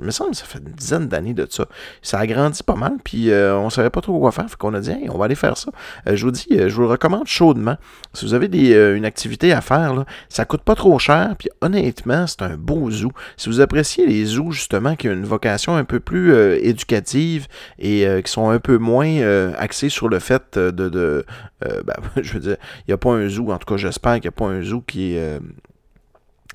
[0.00, 1.66] me semble que ça fait une dizaine d'années de ça.
[2.02, 4.74] Ça a grandi pas mal, puis euh, on savait pas trop quoi faire, fait qu'on
[4.74, 5.70] a dit, on va aller faire ça.
[6.08, 7.76] Euh, je vous dis, euh, je vous le recommande chaudement.
[8.12, 11.48] Si vous avez des, une activité à faire, là, ça coûte pas trop cher, puis
[11.60, 13.12] honnêtement, c'est un beau zoo.
[13.36, 17.46] Si vous appréciez les zoos, justement, qui ont une vocation un peu plus éducative
[17.78, 21.24] et qui sont un peu moins axés sur le fait de, de
[21.60, 24.22] ben, je veux dire, il n'y a pas un zoo, en tout cas j'espère qu'il
[24.22, 25.40] n'y a pas un zoo qui est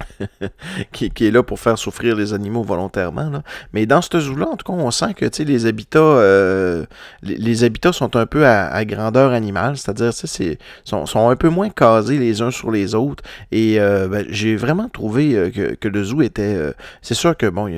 [0.91, 3.31] qui, est là pour faire souffrir les animaux volontairement.
[3.73, 6.85] Mais dans ce zoo-là, en tout cas, on sent que les habitats, euh,
[7.23, 11.69] les, habitats sont un peu à, grandeur animale, c'est-à-dire c'est sont, sont un peu moins
[11.69, 13.23] casés les uns sur les autres.
[13.51, 16.57] Et euh, ben, j'ai vraiment trouvé euh, que, le zoo était.
[17.01, 17.69] c'est sûr que bon,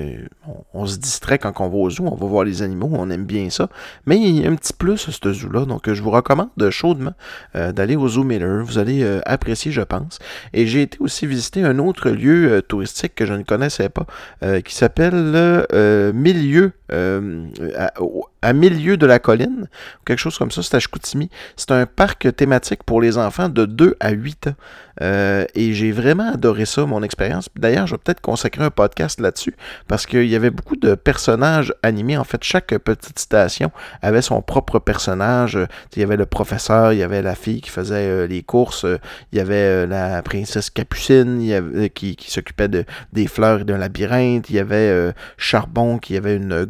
[0.73, 3.25] on, se distrait quand on va au zoo, on va voir les animaux, on aime
[3.25, 3.69] bien ça.
[4.05, 7.13] Mais il y a un petit plus à ce zoo-là, donc je vous recommande chaudement
[7.53, 8.63] d'aller au Zoo Miller.
[8.63, 10.19] Vous allez apprécier, je pense.
[10.53, 14.05] Et j'ai été aussi visiter un autre lieu euh, touristique que je ne connaissais pas,
[14.43, 19.67] euh, qui s'appelle euh, Milieu à milieu de la colline,
[20.05, 21.29] quelque chose comme ça, c'est à Chicoutimi.
[21.55, 24.55] C'est un parc thématique pour les enfants de 2 à 8 ans.
[25.01, 27.49] Euh, et j'ai vraiment adoré ça, mon expérience.
[27.55, 29.55] D'ailleurs, je vais peut-être consacrer un podcast là-dessus,
[29.87, 32.17] parce qu'il y avait beaucoup de personnages animés.
[32.17, 33.71] En fait, chaque petite station
[34.01, 35.57] avait son propre personnage.
[35.95, 38.85] Il y avait le professeur, il y avait la fille qui faisait euh, les courses,
[39.31, 44.49] il y avait euh, la princesse Capucine qui, s'occupait de, des fleurs et d'un labyrinthe,
[44.49, 46.65] il y avait Charbon qui avait une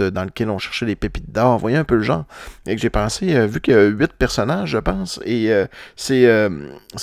[0.00, 1.58] dans laquelle on cherchait les pépites d'or.
[1.58, 2.24] Voyez un peu le genre.
[2.66, 5.66] Et que j'ai pensé, euh, vu qu'il y a huit personnages, je pense, et euh,
[5.96, 6.50] c'est euh,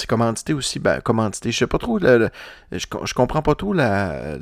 [0.08, 2.28] commandité aussi, ben, commandité, je sais pas trop, je,
[2.72, 4.38] je comprends pas trop la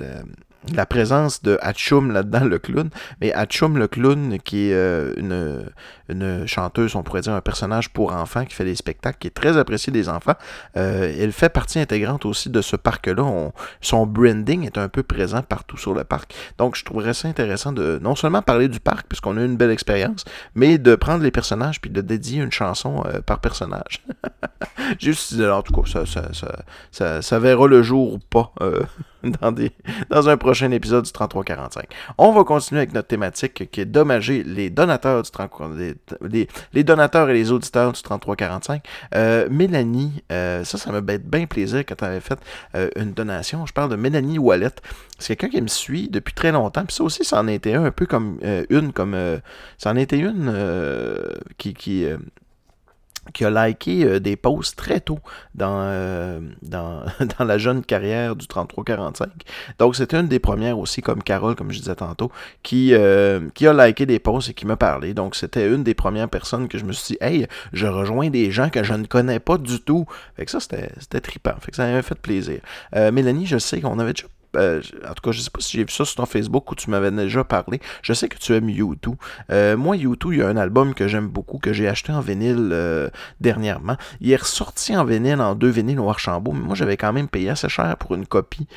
[0.90, 2.90] présence de Hatchum là-dedans, le clown.
[3.22, 5.66] Mais Hatchum, le clown, qui est euh, une,
[6.10, 9.32] une, chanteuse, on pourrait dire un personnage pour enfants qui fait des spectacles, qui est
[9.34, 10.36] très apprécié des enfants,
[10.78, 13.52] euh, elle fait partie intégrante aussi de ce parc-là.
[13.82, 16.34] Son branding est un peu présent partout sur le parc.
[16.58, 19.58] Donc, je trouverais ça intéressant de non seulement parler du parc, puisqu'on a eu une
[19.58, 24.04] belle expérience, mais de prendre les personnages puis de dédier une chanson euh, par personnage.
[25.00, 26.04] Juste, en tout cas,
[26.92, 28.54] ça, verra le jour ou pas.
[30.10, 31.88] dans, un prochain épisode du 3345.
[32.18, 35.72] On va continuer avec notre thématique qui est dommager les donateurs du 33,
[36.74, 38.84] les, donateurs et les auditeurs du 3345.
[39.16, 42.40] Euh, Mélanie, euh, ça, ça m'a bien plaisir quand tu avais fait
[42.76, 43.66] euh, une donation.
[43.66, 44.72] Je parle de Mélanie Wallet.
[45.18, 46.86] C'est quelqu'un qui me suit depuis très longtemps.
[46.86, 48.40] Puis ça aussi, ça en était un, un peu comme
[48.70, 49.18] une, comme
[49.78, 50.54] ça en était une
[51.58, 52.06] qui, qui
[53.34, 55.20] qui a liké euh, des posts très tôt
[55.56, 56.40] dans, euh,
[57.40, 59.28] la jeune carrière du 33-45.
[59.78, 62.32] Donc, c'était une des premières aussi, comme Carole, comme je disais tantôt,
[62.64, 65.14] qui, euh, qui a liké des posts et qui m'a parlé.
[65.14, 68.52] Donc, c'était une des premières personnes que je me suis dit, hey, je rejoins des
[68.52, 70.06] gens que je ne connais pas du tout.
[70.36, 71.56] Fait que ça, c'était trippant.
[71.60, 72.60] Fait que ça m'a fait plaisir.
[72.94, 75.84] Mélanie, je sais qu'on avait déjà euh, en tout cas, je sais pas si j'ai
[75.84, 77.80] vu ça sur ton Facebook où tu m'avais déjà parlé.
[78.02, 79.16] Je sais que tu aimes YouTube.
[79.52, 82.22] Euh, moi, YouTube, il y a un album que j'aime beaucoup, que j'ai acheté en
[82.22, 83.96] vinyle euh, dernièrement.
[84.22, 87.28] Il est ressorti en vinyle, en deux vinyles au Archambault, mais moi, j'avais quand même
[87.28, 88.68] payé assez cher pour une copie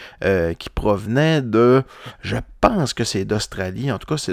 [0.58, 1.82] qui provenait de,
[2.62, 3.90] pense que c'est d'Australie.
[3.92, 4.32] En tout cas, c'est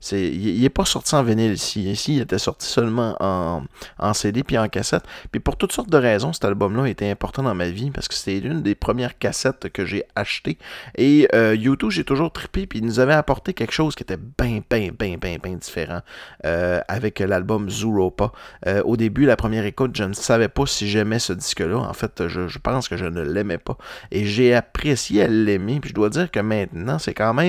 [0.00, 1.90] c'est, il n'est pas sorti en vinyle ici.
[1.90, 3.62] Ici, il était sorti seulement en,
[3.98, 5.04] en CD puis en cassette.
[5.30, 8.14] Puis pour toutes sortes de raisons, cet album-là était important dans ma vie parce que
[8.14, 10.58] c'était l'une des premières cassettes que j'ai achetées
[10.96, 14.16] et euh, YouTube, j'ai toujours trippé, puis il nous avait apporté quelque chose qui était
[14.16, 16.00] bien, bien, bien, bien, bien différent
[16.44, 18.32] euh, avec l'album Zuropa.
[18.66, 21.78] Euh, au début, la première écoute, je ne savais pas si j'aimais ce disque-là.
[21.78, 23.78] En fait, je, je pense que je ne l'aimais pas.
[24.10, 27.43] Et j'ai apprécié à l'aimer, puis je dois dire que maintenant, c'est quand même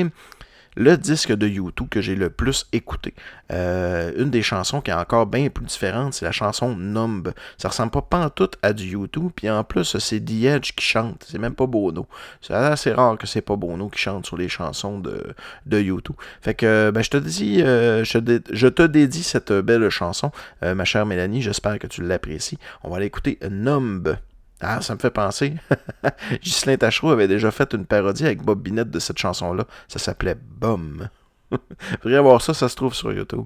[0.76, 3.14] le disque de YouTube que j'ai le plus écouté.
[3.52, 7.34] Euh, une des chansons qui est encore bien plus différente, c'est la chanson Numb.
[7.58, 11.26] Ça ressemble pas pantoute à du YouTube, puis en plus, c'est The qui chante.
[11.30, 12.08] C'est même pas Bono.
[12.42, 15.34] C'est assez rare que c'est pas Bono qui chante sur les chansons de,
[15.66, 16.16] de YouTube.
[16.42, 20.32] Fait que, ben, je te dis, euh, je, te dédie cette belle chanson,
[20.64, 21.42] euh, ma chère Mélanie.
[21.42, 22.58] J'espère que tu l'apprécies.
[22.84, 24.18] On va aller écouter Numb.
[24.62, 25.54] Ah, ça me fait penser.
[26.42, 29.66] Ghislain Tachereau avait déjà fait une parodie avec Bob Binette de cette chanson-là.
[29.88, 31.10] Ça s'appelait Bum.
[32.02, 33.46] Faudrait voir ça, ça se trouve sur YouTube.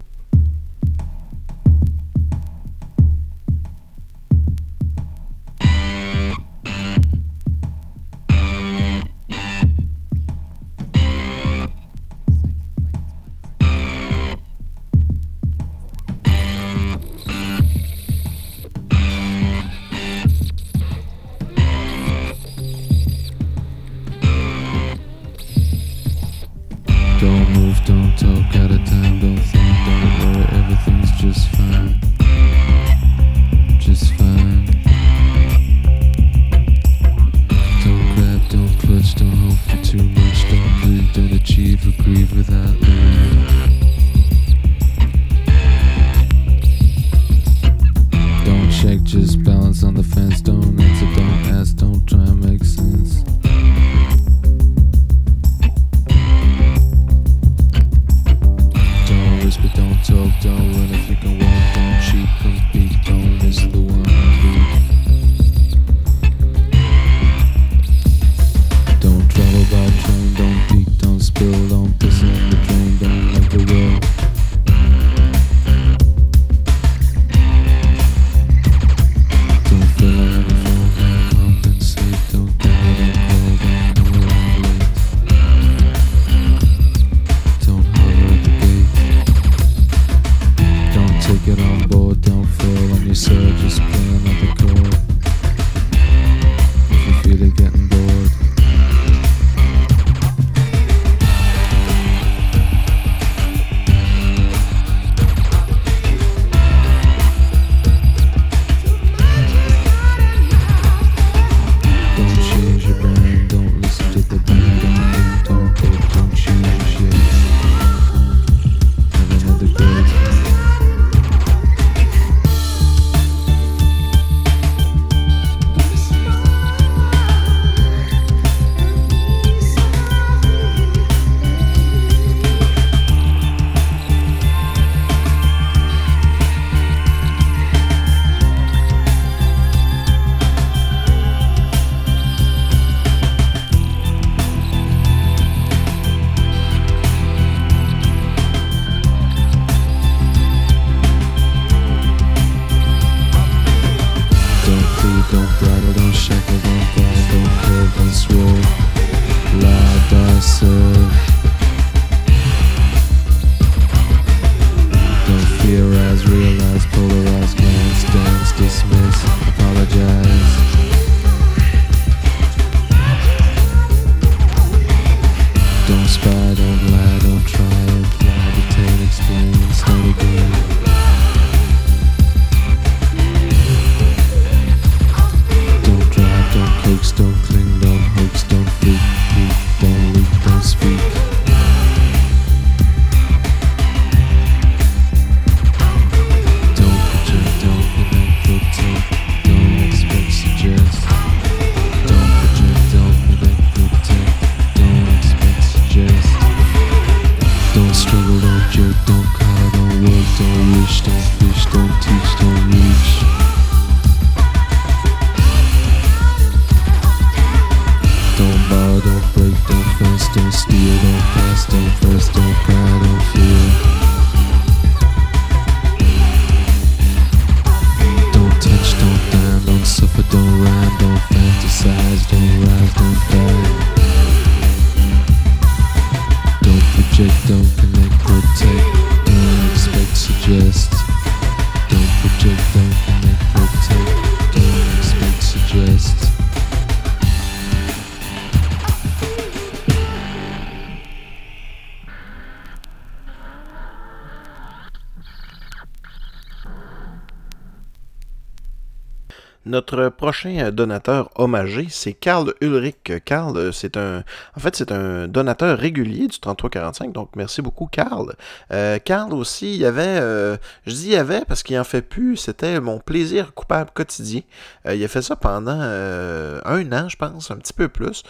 [260.08, 263.12] prochain euh, donateur hommagé, c'est Karl Ulrich.
[263.26, 264.24] Karl, euh, c'est un,
[264.56, 268.34] en fait, c'est un donateur régulier du 3345, donc merci beaucoup, Karl.
[268.72, 271.84] Euh, Karl aussi, il y avait, euh, je dis il y avait parce qu'il en
[271.84, 274.41] fait plus, c'était mon plaisir coupable quotidien.
[274.89, 278.24] Il a fait ça pendant un an, je pense, un petit peu plus,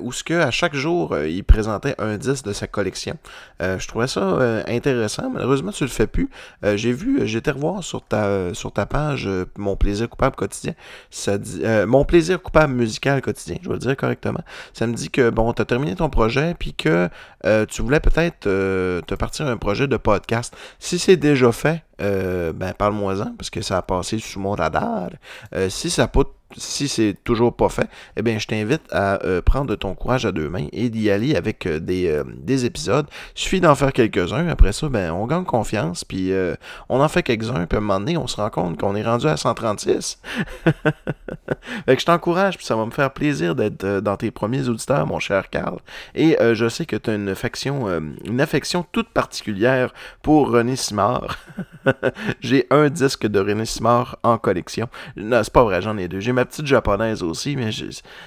[0.00, 3.16] où ce que à chaque jour, il présentait un disque de sa collection.
[3.60, 5.30] je trouvais ça intéressant.
[5.30, 6.28] Malheureusement, tu le fais plus.
[6.62, 10.74] j'ai vu, j'étais revoir sur ta, sur ta page mon plaisir coupable quotidien.
[11.28, 14.40] Euh, mon plaisir coupable musical quotidien, je vais le dire correctement,
[14.72, 17.08] ça me dit que, bon, tu as terminé ton projet, puis que
[17.44, 20.56] euh, tu voulais peut-être euh, te partir un projet de podcast.
[20.78, 25.10] Si c'est déjà fait, euh, ben parle-moi-en, parce que ça a passé sous mon radar.
[25.54, 26.24] Euh, si ça pas
[26.54, 30.32] si c'est toujours pas fait, eh bien, je t'invite à euh, prendre ton courage à
[30.32, 33.06] deux mains et d'y aller avec des, des épisodes.
[33.34, 34.48] Il suffit d'en faire quelques-uns.
[34.48, 36.30] Après ça, ben, on gagne confiance, puis
[36.90, 39.02] on en fait quelques-uns, puis à un moment donné, on se rend compte qu'on est
[39.02, 40.18] rendu à 136.
[40.66, 45.06] fait que je t'encourage, puis ça va me faire plaisir d'être dans tes premiers auditeurs,
[45.06, 45.78] mon cher Carl.
[46.14, 47.88] Et je sais que tu as une affection,
[48.26, 51.38] une affection toute particulière pour René Simard.
[52.40, 54.88] J'ai un disque de René Simard en collection.
[55.16, 56.20] Non, c'est pas vrai, j'en ai deux.
[56.20, 57.70] J'ai ma petite japonaise aussi, mais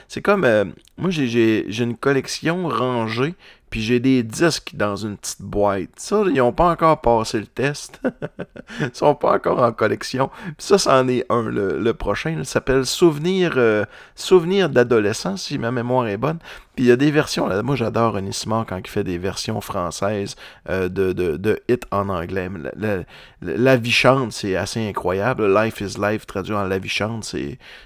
[0.08, 0.44] c'est comme...
[0.44, 0.66] euh,
[0.98, 3.36] moi, j'ai une collection rangée,
[3.70, 5.90] puis j'ai des disques dans une petite boîte.
[5.98, 8.00] Ça, ils n'ont pas encore passé le test.
[8.80, 10.30] ils sont pas encore en collection.
[10.46, 11.44] Puis ça, c'en est un.
[11.44, 13.84] Le, le prochain, il s'appelle Souvenir, euh,
[14.16, 16.40] Souvenir d'adolescence, si ma mémoire est bonne.
[16.76, 17.48] Puis il y a des versions.
[17.48, 20.36] Là, moi, j'adore Simard quand il fait des versions françaises
[20.70, 22.50] euh, de, de, hits en anglais.
[22.76, 22.98] La,
[23.42, 25.54] la- vie chante, c'est assez incroyable.
[25.54, 27.34] Life is Life, traduit en La vie chante,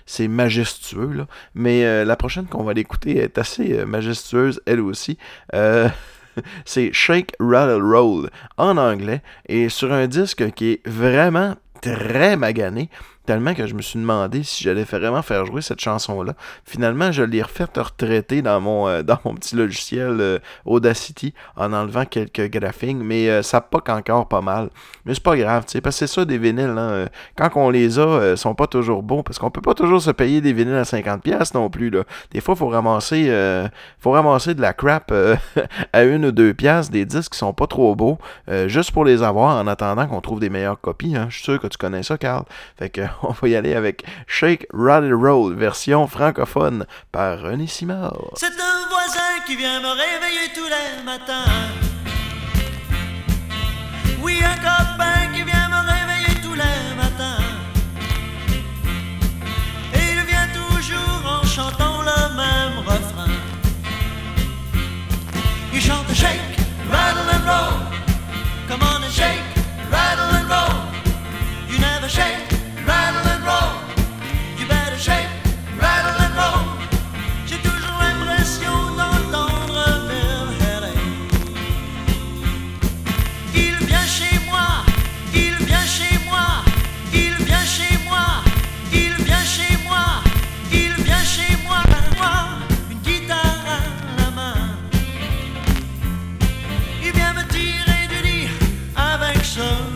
[0.06, 1.14] c'est majestueux.
[1.14, 1.28] Là.
[1.54, 5.18] Mais euh, la prochaine qu'on va l'écouter est assez euh, majestueuse, elle aussi.
[6.64, 12.90] C'est Shake, Rattle, Roll en anglais et sur un disque qui est vraiment très magané,
[13.30, 16.34] tellement que je me suis demandé si j'allais vraiment faire jouer cette chanson-là.
[16.66, 21.72] Finalement, je l'ai refaite retraiter dans mon, euh, dans mon petit logiciel euh, Audacity en
[21.72, 24.72] enlevant quelques graphiques, mais euh, ça poque encore pas mal.
[25.06, 26.74] Mais c'est pas grave, tu sais, parce que c'est ça des vinyles.
[26.76, 27.06] hein,
[27.36, 30.10] quand on les a, euh, sont pas toujours bons, parce qu'on peut pas toujours se
[30.10, 31.92] payer des vinyles à 50$ non plus.
[32.32, 33.32] Des fois, il faut ramasser,
[34.00, 35.14] faut ramasser de la crap
[35.94, 38.18] à une ou deux piastres, des disques qui sont pas trop beaux,
[38.66, 41.16] juste pour les avoir en attendant qu'on trouve des meilleures copies.
[41.16, 41.28] Hein.
[41.30, 42.46] Je suis sûr que tu connais ça, Carl.
[42.80, 48.32] Fait que on va y aller avec Shake, Rattle, Roll, version francophone par René Simard.
[48.36, 51.52] C'est un voisin qui vient me réveiller tous les matins.
[54.22, 57.44] Oui, un copain qui vient me réveiller tous les matins.
[59.94, 63.32] Et il vient toujours en chantant le même refrain.
[65.74, 66.40] Il chante shake,
[66.92, 67.80] rattle and roll.
[68.68, 69.44] Come on and shake,
[69.92, 70.76] rattle and roll.
[71.70, 72.49] You never shake.
[99.60, 99.89] You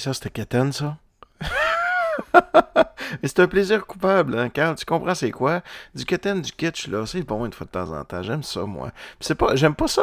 [0.00, 0.96] ça, c'était Keten, ça?
[2.30, 2.48] Mais
[3.28, 4.74] c'est un plaisir coupable, hein, Carl.
[4.76, 5.62] Tu comprends c'est quoi?
[5.94, 8.22] Du Keten, du kitsch, là, c'est bon une fois de temps en temps.
[8.22, 8.90] J'aime ça, moi.
[9.20, 9.54] C'est pas...
[9.56, 10.02] J'aime pas ça,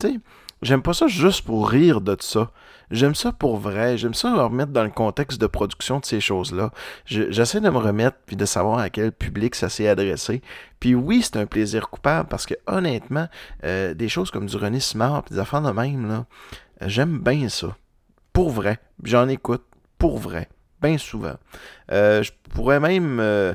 [0.00, 0.20] tu sais...
[0.60, 2.50] J'aime pas ça juste pour rire de ça.
[2.90, 3.96] J'aime ça pour vrai.
[3.96, 6.72] J'aime ça me remettre dans le contexte de production de ces choses-là.
[7.04, 10.42] Je- J'essaie de me remettre puis de savoir à quel public ça s'est adressé.
[10.80, 13.28] Puis oui, c'est un plaisir coupable parce que honnêtement,
[13.62, 16.24] euh, des choses comme du René Simard puis des affaires de même, là,
[16.88, 17.76] j'aime bien ça.
[18.38, 18.78] Pour vrai.
[19.02, 19.64] J'en écoute.
[19.98, 20.48] Pour vrai.
[20.80, 21.34] Bien souvent.
[21.90, 23.18] Euh, je pourrais même.
[23.18, 23.52] euh,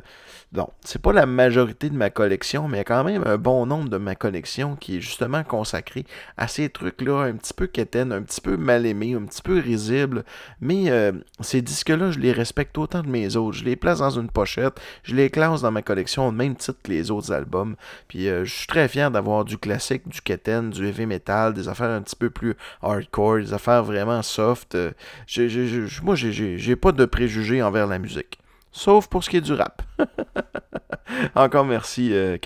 [0.56, 3.38] non, c'est pas la majorité de ma collection, mais il y a quand même un
[3.38, 6.06] bon nombre de ma collection qui est justement consacré
[6.38, 9.58] à ces trucs-là, un petit peu quétaines, un petit peu mal aimés, un petit peu
[9.60, 10.24] risibles.
[10.62, 13.58] Mais euh, ces disques-là, je les respecte autant de mes autres.
[13.58, 16.78] Je les place dans une pochette, je les classe dans ma collection au même titre
[16.84, 17.76] que les autres albums.
[18.08, 21.68] Puis euh, je suis très fier d'avoir du classique, du quétaine, du heavy metal, des
[21.68, 24.76] affaires un petit peu plus hardcore, des affaires vraiment soft.
[24.76, 24.92] Euh,
[25.26, 28.38] j'ai- j'ai- j'ai- moi, j'ai- j'ai j'ai pas de préjugés envers la musique.
[28.76, 29.82] Sauf pour ce qui est du rap.
[31.36, 32.38] Encore merci, euh.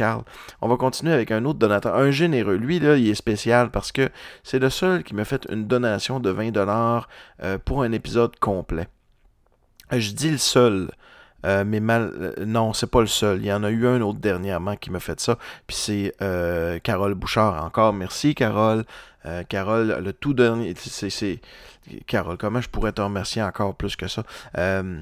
[0.62, 2.56] On va continuer avec un autre donateur, un généreux.
[2.58, 4.10] Lui, là, il est spécial parce que
[4.44, 7.04] c'est le seul qui m'a fait une donation de 20$
[7.44, 8.88] euh, pour un épisode complet.
[9.92, 10.92] Je dis le seul.
[11.46, 13.38] euh, mais mal, euh, non, c'est pas le seul.
[13.40, 15.38] Il y en a eu un autre dernièrement qui m'a fait ça.
[15.66, 16.14] Puis c'est
[16.84, 17.64] Carole Bouchard.
[17.64, 18.84] Encore merci, Carole.
[19.50, 20.74] Carole, le tout dernier.
[20.78, 21.40] C'est-
[22.06, 24.24] Carole, comment je pourrais te remercier encore plus que ça?
[24.58, 25.02] Euh,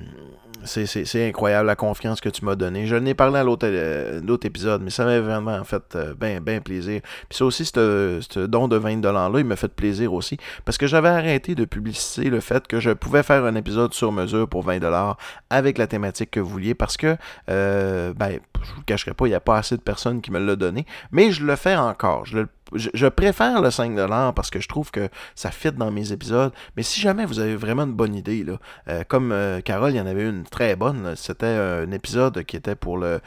[0.63, 2.86] c'est, incroyable la confiance que tu m'as donnée.
[2.88, 7.01] Je n'ai parlé à l'autre, euh, épisode, mais ça m'a vraiment fait bien ben plaisir.
[7.29, 10.38] Puis ça aussi, ce don de 20$-là, il m'a fait plaisir aussi.
[10.65, 14.11] Parce que j'avais arrêté de publiciter le fait que je pouvais faire un épisode sur
[14.11, 15.15] mesure pour 20$
[15.49, 16.75] avec la thématique que vous vouliez.
[16.75, 17.17] Parce que,
[17.49, 20.31] euh, ben, je vous le cacherai pas, il n'y a pas assez de personnes qui
[20.31, 20.86] me l'ont donné.
[21.11, 22.25] Mais je le fais encore.
[22.25, 26.11] Je, le- je- préfère le 5$ parce que je trouve que ça fit dans mes
[26.11, 26.51] épisodes.
[26.76, 28.57] Mais si jamais vous avez vraiment une bonne idée, là,
[28.89, 31.13] euh, comme euh, Carole, il y en avait une très bonne.
[31.16, 33.20] C'était un épisode qui était pour le,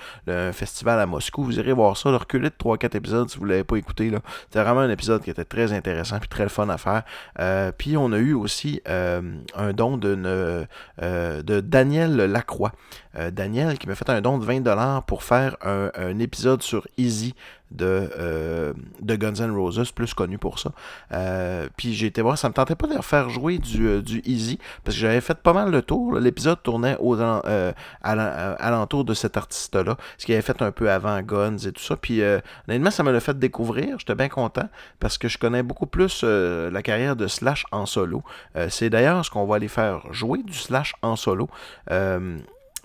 [0.53, 1.45] festival à Moscou.
[1.45, 2.11] Vous irez voir ça.
[2.11, 4.12] Le reculer de 3-4 épisodes si vous ne l'avez pas écouté.
[4.45, 7.03] C'était vraiment un épisode qui était très intéressant puis très fun à faire.
[7.39, 10.66] Euh, puis on a eu aussi un don de
[11.61, 12.72] Daniel Lacroix.
[13.32, 17.34] Daniel qui m'a fait un don de 20$ pour faire un épisode sur Easy
[17.70, 20.72] de, euh, de Guns N' Roses, plus connu pour ça.
[21.12, 24.22] Euh, puis j'ai été voir, ça me tentait pas de refaire jouer du, euh, du
[24.24, 26.14] Easy, parce que j'avais fait pas mal le tour.
[26.18, 30.90] L'épisode tournait euh, à l'en- alentour de cet artiste-là, ce qu'il avait fait un peu
[30.90, 31.96] avant Guns et tout ça.
[31.96, 32.22] Puis
[32.68, 33.98] honnêtement, ça me l'a fait découvrir.
[33.98, 34.68] J'étais bien content,
[35.00, 38.22] parce que je connais beaucoup plus la carrière de Slash en solo.
[38.68, 41.48] C'est d'ailleurs ce qu'on va aller faire jouer du Slash en solo.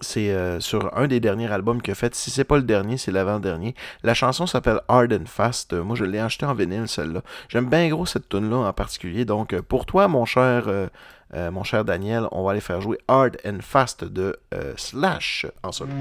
[0.03, 2.13] C'est euh, sur un des derniers albums qu'il a fait.
[2.13, 3.73] Si c'est pas le dernier, c'est l'avant-dernier.
[4.03, 5.73] La chanson s'appelle Hard and Fast.
[5.73, 7.21] Euh, moi, je l'ai acheté en vinyle, celle-là.
[7.49, 9.25] J'aime bien gros cette tune-là en particulier.
[9.25, 10.65] Donc, euh, pour toi, mon cher,
[11.33, 14.37] mon cher Daniel, on va aller faire jouer Hard and Fast de
[14.75, 15.91] Slash en solo.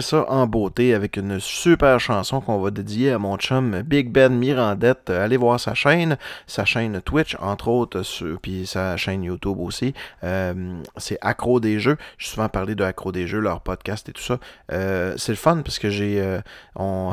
[0.00, 4.34] Ça en beauté avec une super chanson qu'on va dédier à mon chum Big Ben
[4.34, 5.08] Mirandette.
[5.08, 8.02] Allez voir sa chaîne, sa chaîne Twitch, entre autres,
[8.42, 9.94] puis sa chaîne YouTube aussi.
[10.22, 11.96] Euh, c'est Accro des jeux.
[12.18, 14.38] J'ai souvent parlé de Accro des jeux, leur podcast et tout ça.
[14.70, 16.20] Euh, c'est le fun parce que j'ai.
[16.20, 16.40] euh,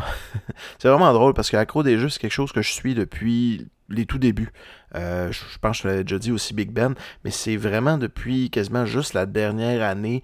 [0.78, 3.68] c'est vraiment drôle parce que Accro des jeux, c'est quelque chose que je suis depuis
[3.90, 4.52] les tout débuts.
[4.96, 7.98] Euh, je, je pense que je l'avais déjà dit aussi Big Ben, mais c'est vraiment
[7.98, 10.24] depuis quasiment juste la dernière année,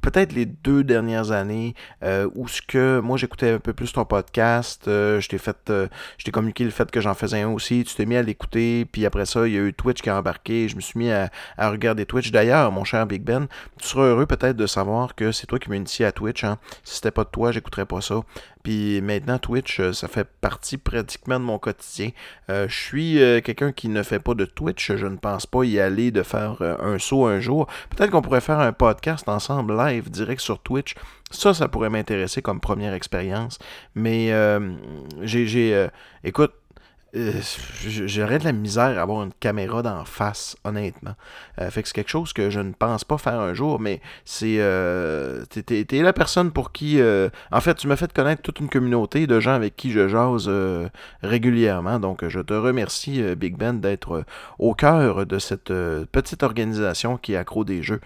[0.00, 4.04] peut-être les deux dernières années, euh, où ce que moi j'écoutais un peu plus ton
[4.04, 7.48] podcast, euh, je t'ai fait, euh, je t'ai communiqué le fait que j'en faisais un
[7.48, 10.10] aussi, tu t'es mis à l'écouter, puis après ça il y a eu Twitch qui
[10.10, 12.30] a embarqué, je me suis mis à, regarder Twitch.
[12.30, 13.46] D'ailleurs, mon cher Big Ben,
[13.80, 16.44] tu seras heureux peut-être de savoir que c'est toi qui m'as initié à Twitch.
[16.44, 16.58] Hein.
[16.84, 18.20] Si c'était pas de toi, j'écouterais pas ça.
[18.62, 22.10] Puis maintenant, Twitch, ça fait partie pratiquement de mon quotidien.
[22.48, 24.92] Je suis quelqu'un qui ne fait pas de Twitch.
[24.94, 27.66] Je ne pense pas y aller de faire un saut un jour.
[27.90, 30.94] Peut-être qu'on pourrait faire un podcast ensemble live direct sur Twitch.
[31.30, 33.58] Ça, ça pourrait m'intéresser comme première expérience.
[33.94, 34.74] Mais euh,
[35.22, 35.88] j'ai, euh,
[36.22, 36.52] écoute,
[37.16, 37.32] euh,
[37.86, 41.14] j'aurais de la misère à avoir une caméra d'en face, honnêtement.
[41.60, 44.00] Euh, fait que c'est quelque chose que je ne pense pas faire un jour, mais
[44.24, 44.56] c'est.
[44.58, 47.00] Euh, t'es, la personne pour qui.
[47.00, 50.08] euh, en fait, tu m'as fait connaître toute une communauté de gens avec qui je
[50.08, 50.50] jase
[51.22, 52.00] régulièrement.
[52.00, 54.24] Donc, je te remercie, Big Ben, d'être
[54.58, 55.72] au cœur de cette
[56.12, 58.00] petite organisation qui est accro des jeux.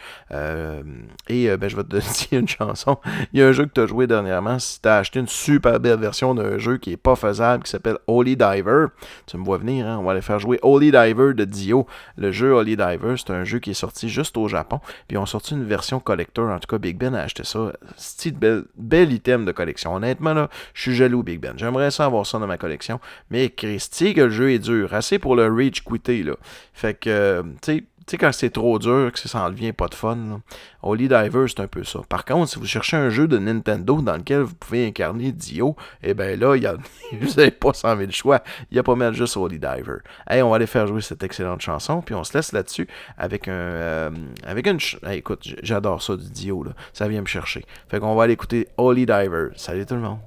[1.28, 1.96] Et ben, je vais te
[2.28, 2.98] dire une chanson.
[3.32, 4.59] Il y a un jeu que tu as joué dernièrement.
[4.59, 7.70] Si tu as acheté une super belle version d'un jeu qui est pas faisable, qui
[7.70, 8.86] s'appelle Holy Diver,
[9.26, 9.99] tu me vois venir, hein?
[9.99, 11.86] on va aller faire jouer Holy Diver de Dio.
[12.16, 14.80] Le jeu Holy Diver, c'est un jeu qui est sorti juste au Japon.
[15.07, 16.51] Puis ils ont sorti une version collector.
[16.51, 17.72] En tout cas, Big Ben a acheté ça.
[17.96, 19.94] C'est bel, bel item de collection.
[19.94, 21.55] Honnêtement, là, je suis jaloux, Big Ben.
[21.57, 23.01] J'aimerais ça avoir ça dans ma collection.
[23.30, 24.94] Mais Christy, que le jeu est dur.
[24.94, 26.34] Assez pour le Rage quitter, là.
[26.72, 27.84] Fait que, euh, tu sais.
[28.09, 30.40] Tu sais, quand c'est trop dur, que ça en devient pas de fun.
[30.82, 32.00] Holy Diver, c'est un peu ça.
[32.09, 35.76] Par contre, si vous cherchez un jeu de Nintendo dans lequel vous pouvez incarner Dio,
[36.02, 36.74] eh ben là, y a,
[37.20, 38.42] vous n'avez pas 100 000 choix.
[38.70, 39.98] Il y a pas mal juste Holy Diver.
[40.26, 42.88] Hey, on va aller faire jouer cette excellente chanson, puis on se laisse là-dessus
[43.18, 44.11] avec un, euh,
[44.42, 46.70] avec une, ch- écoute, j'adore ça du Dio là.
[46.94, 47.62] Ça vient me chercher.
[47.90, 49.48] Fait qu'on va aller écouter Holy Diver.
[49.56, 50.18] Salut tout le monde.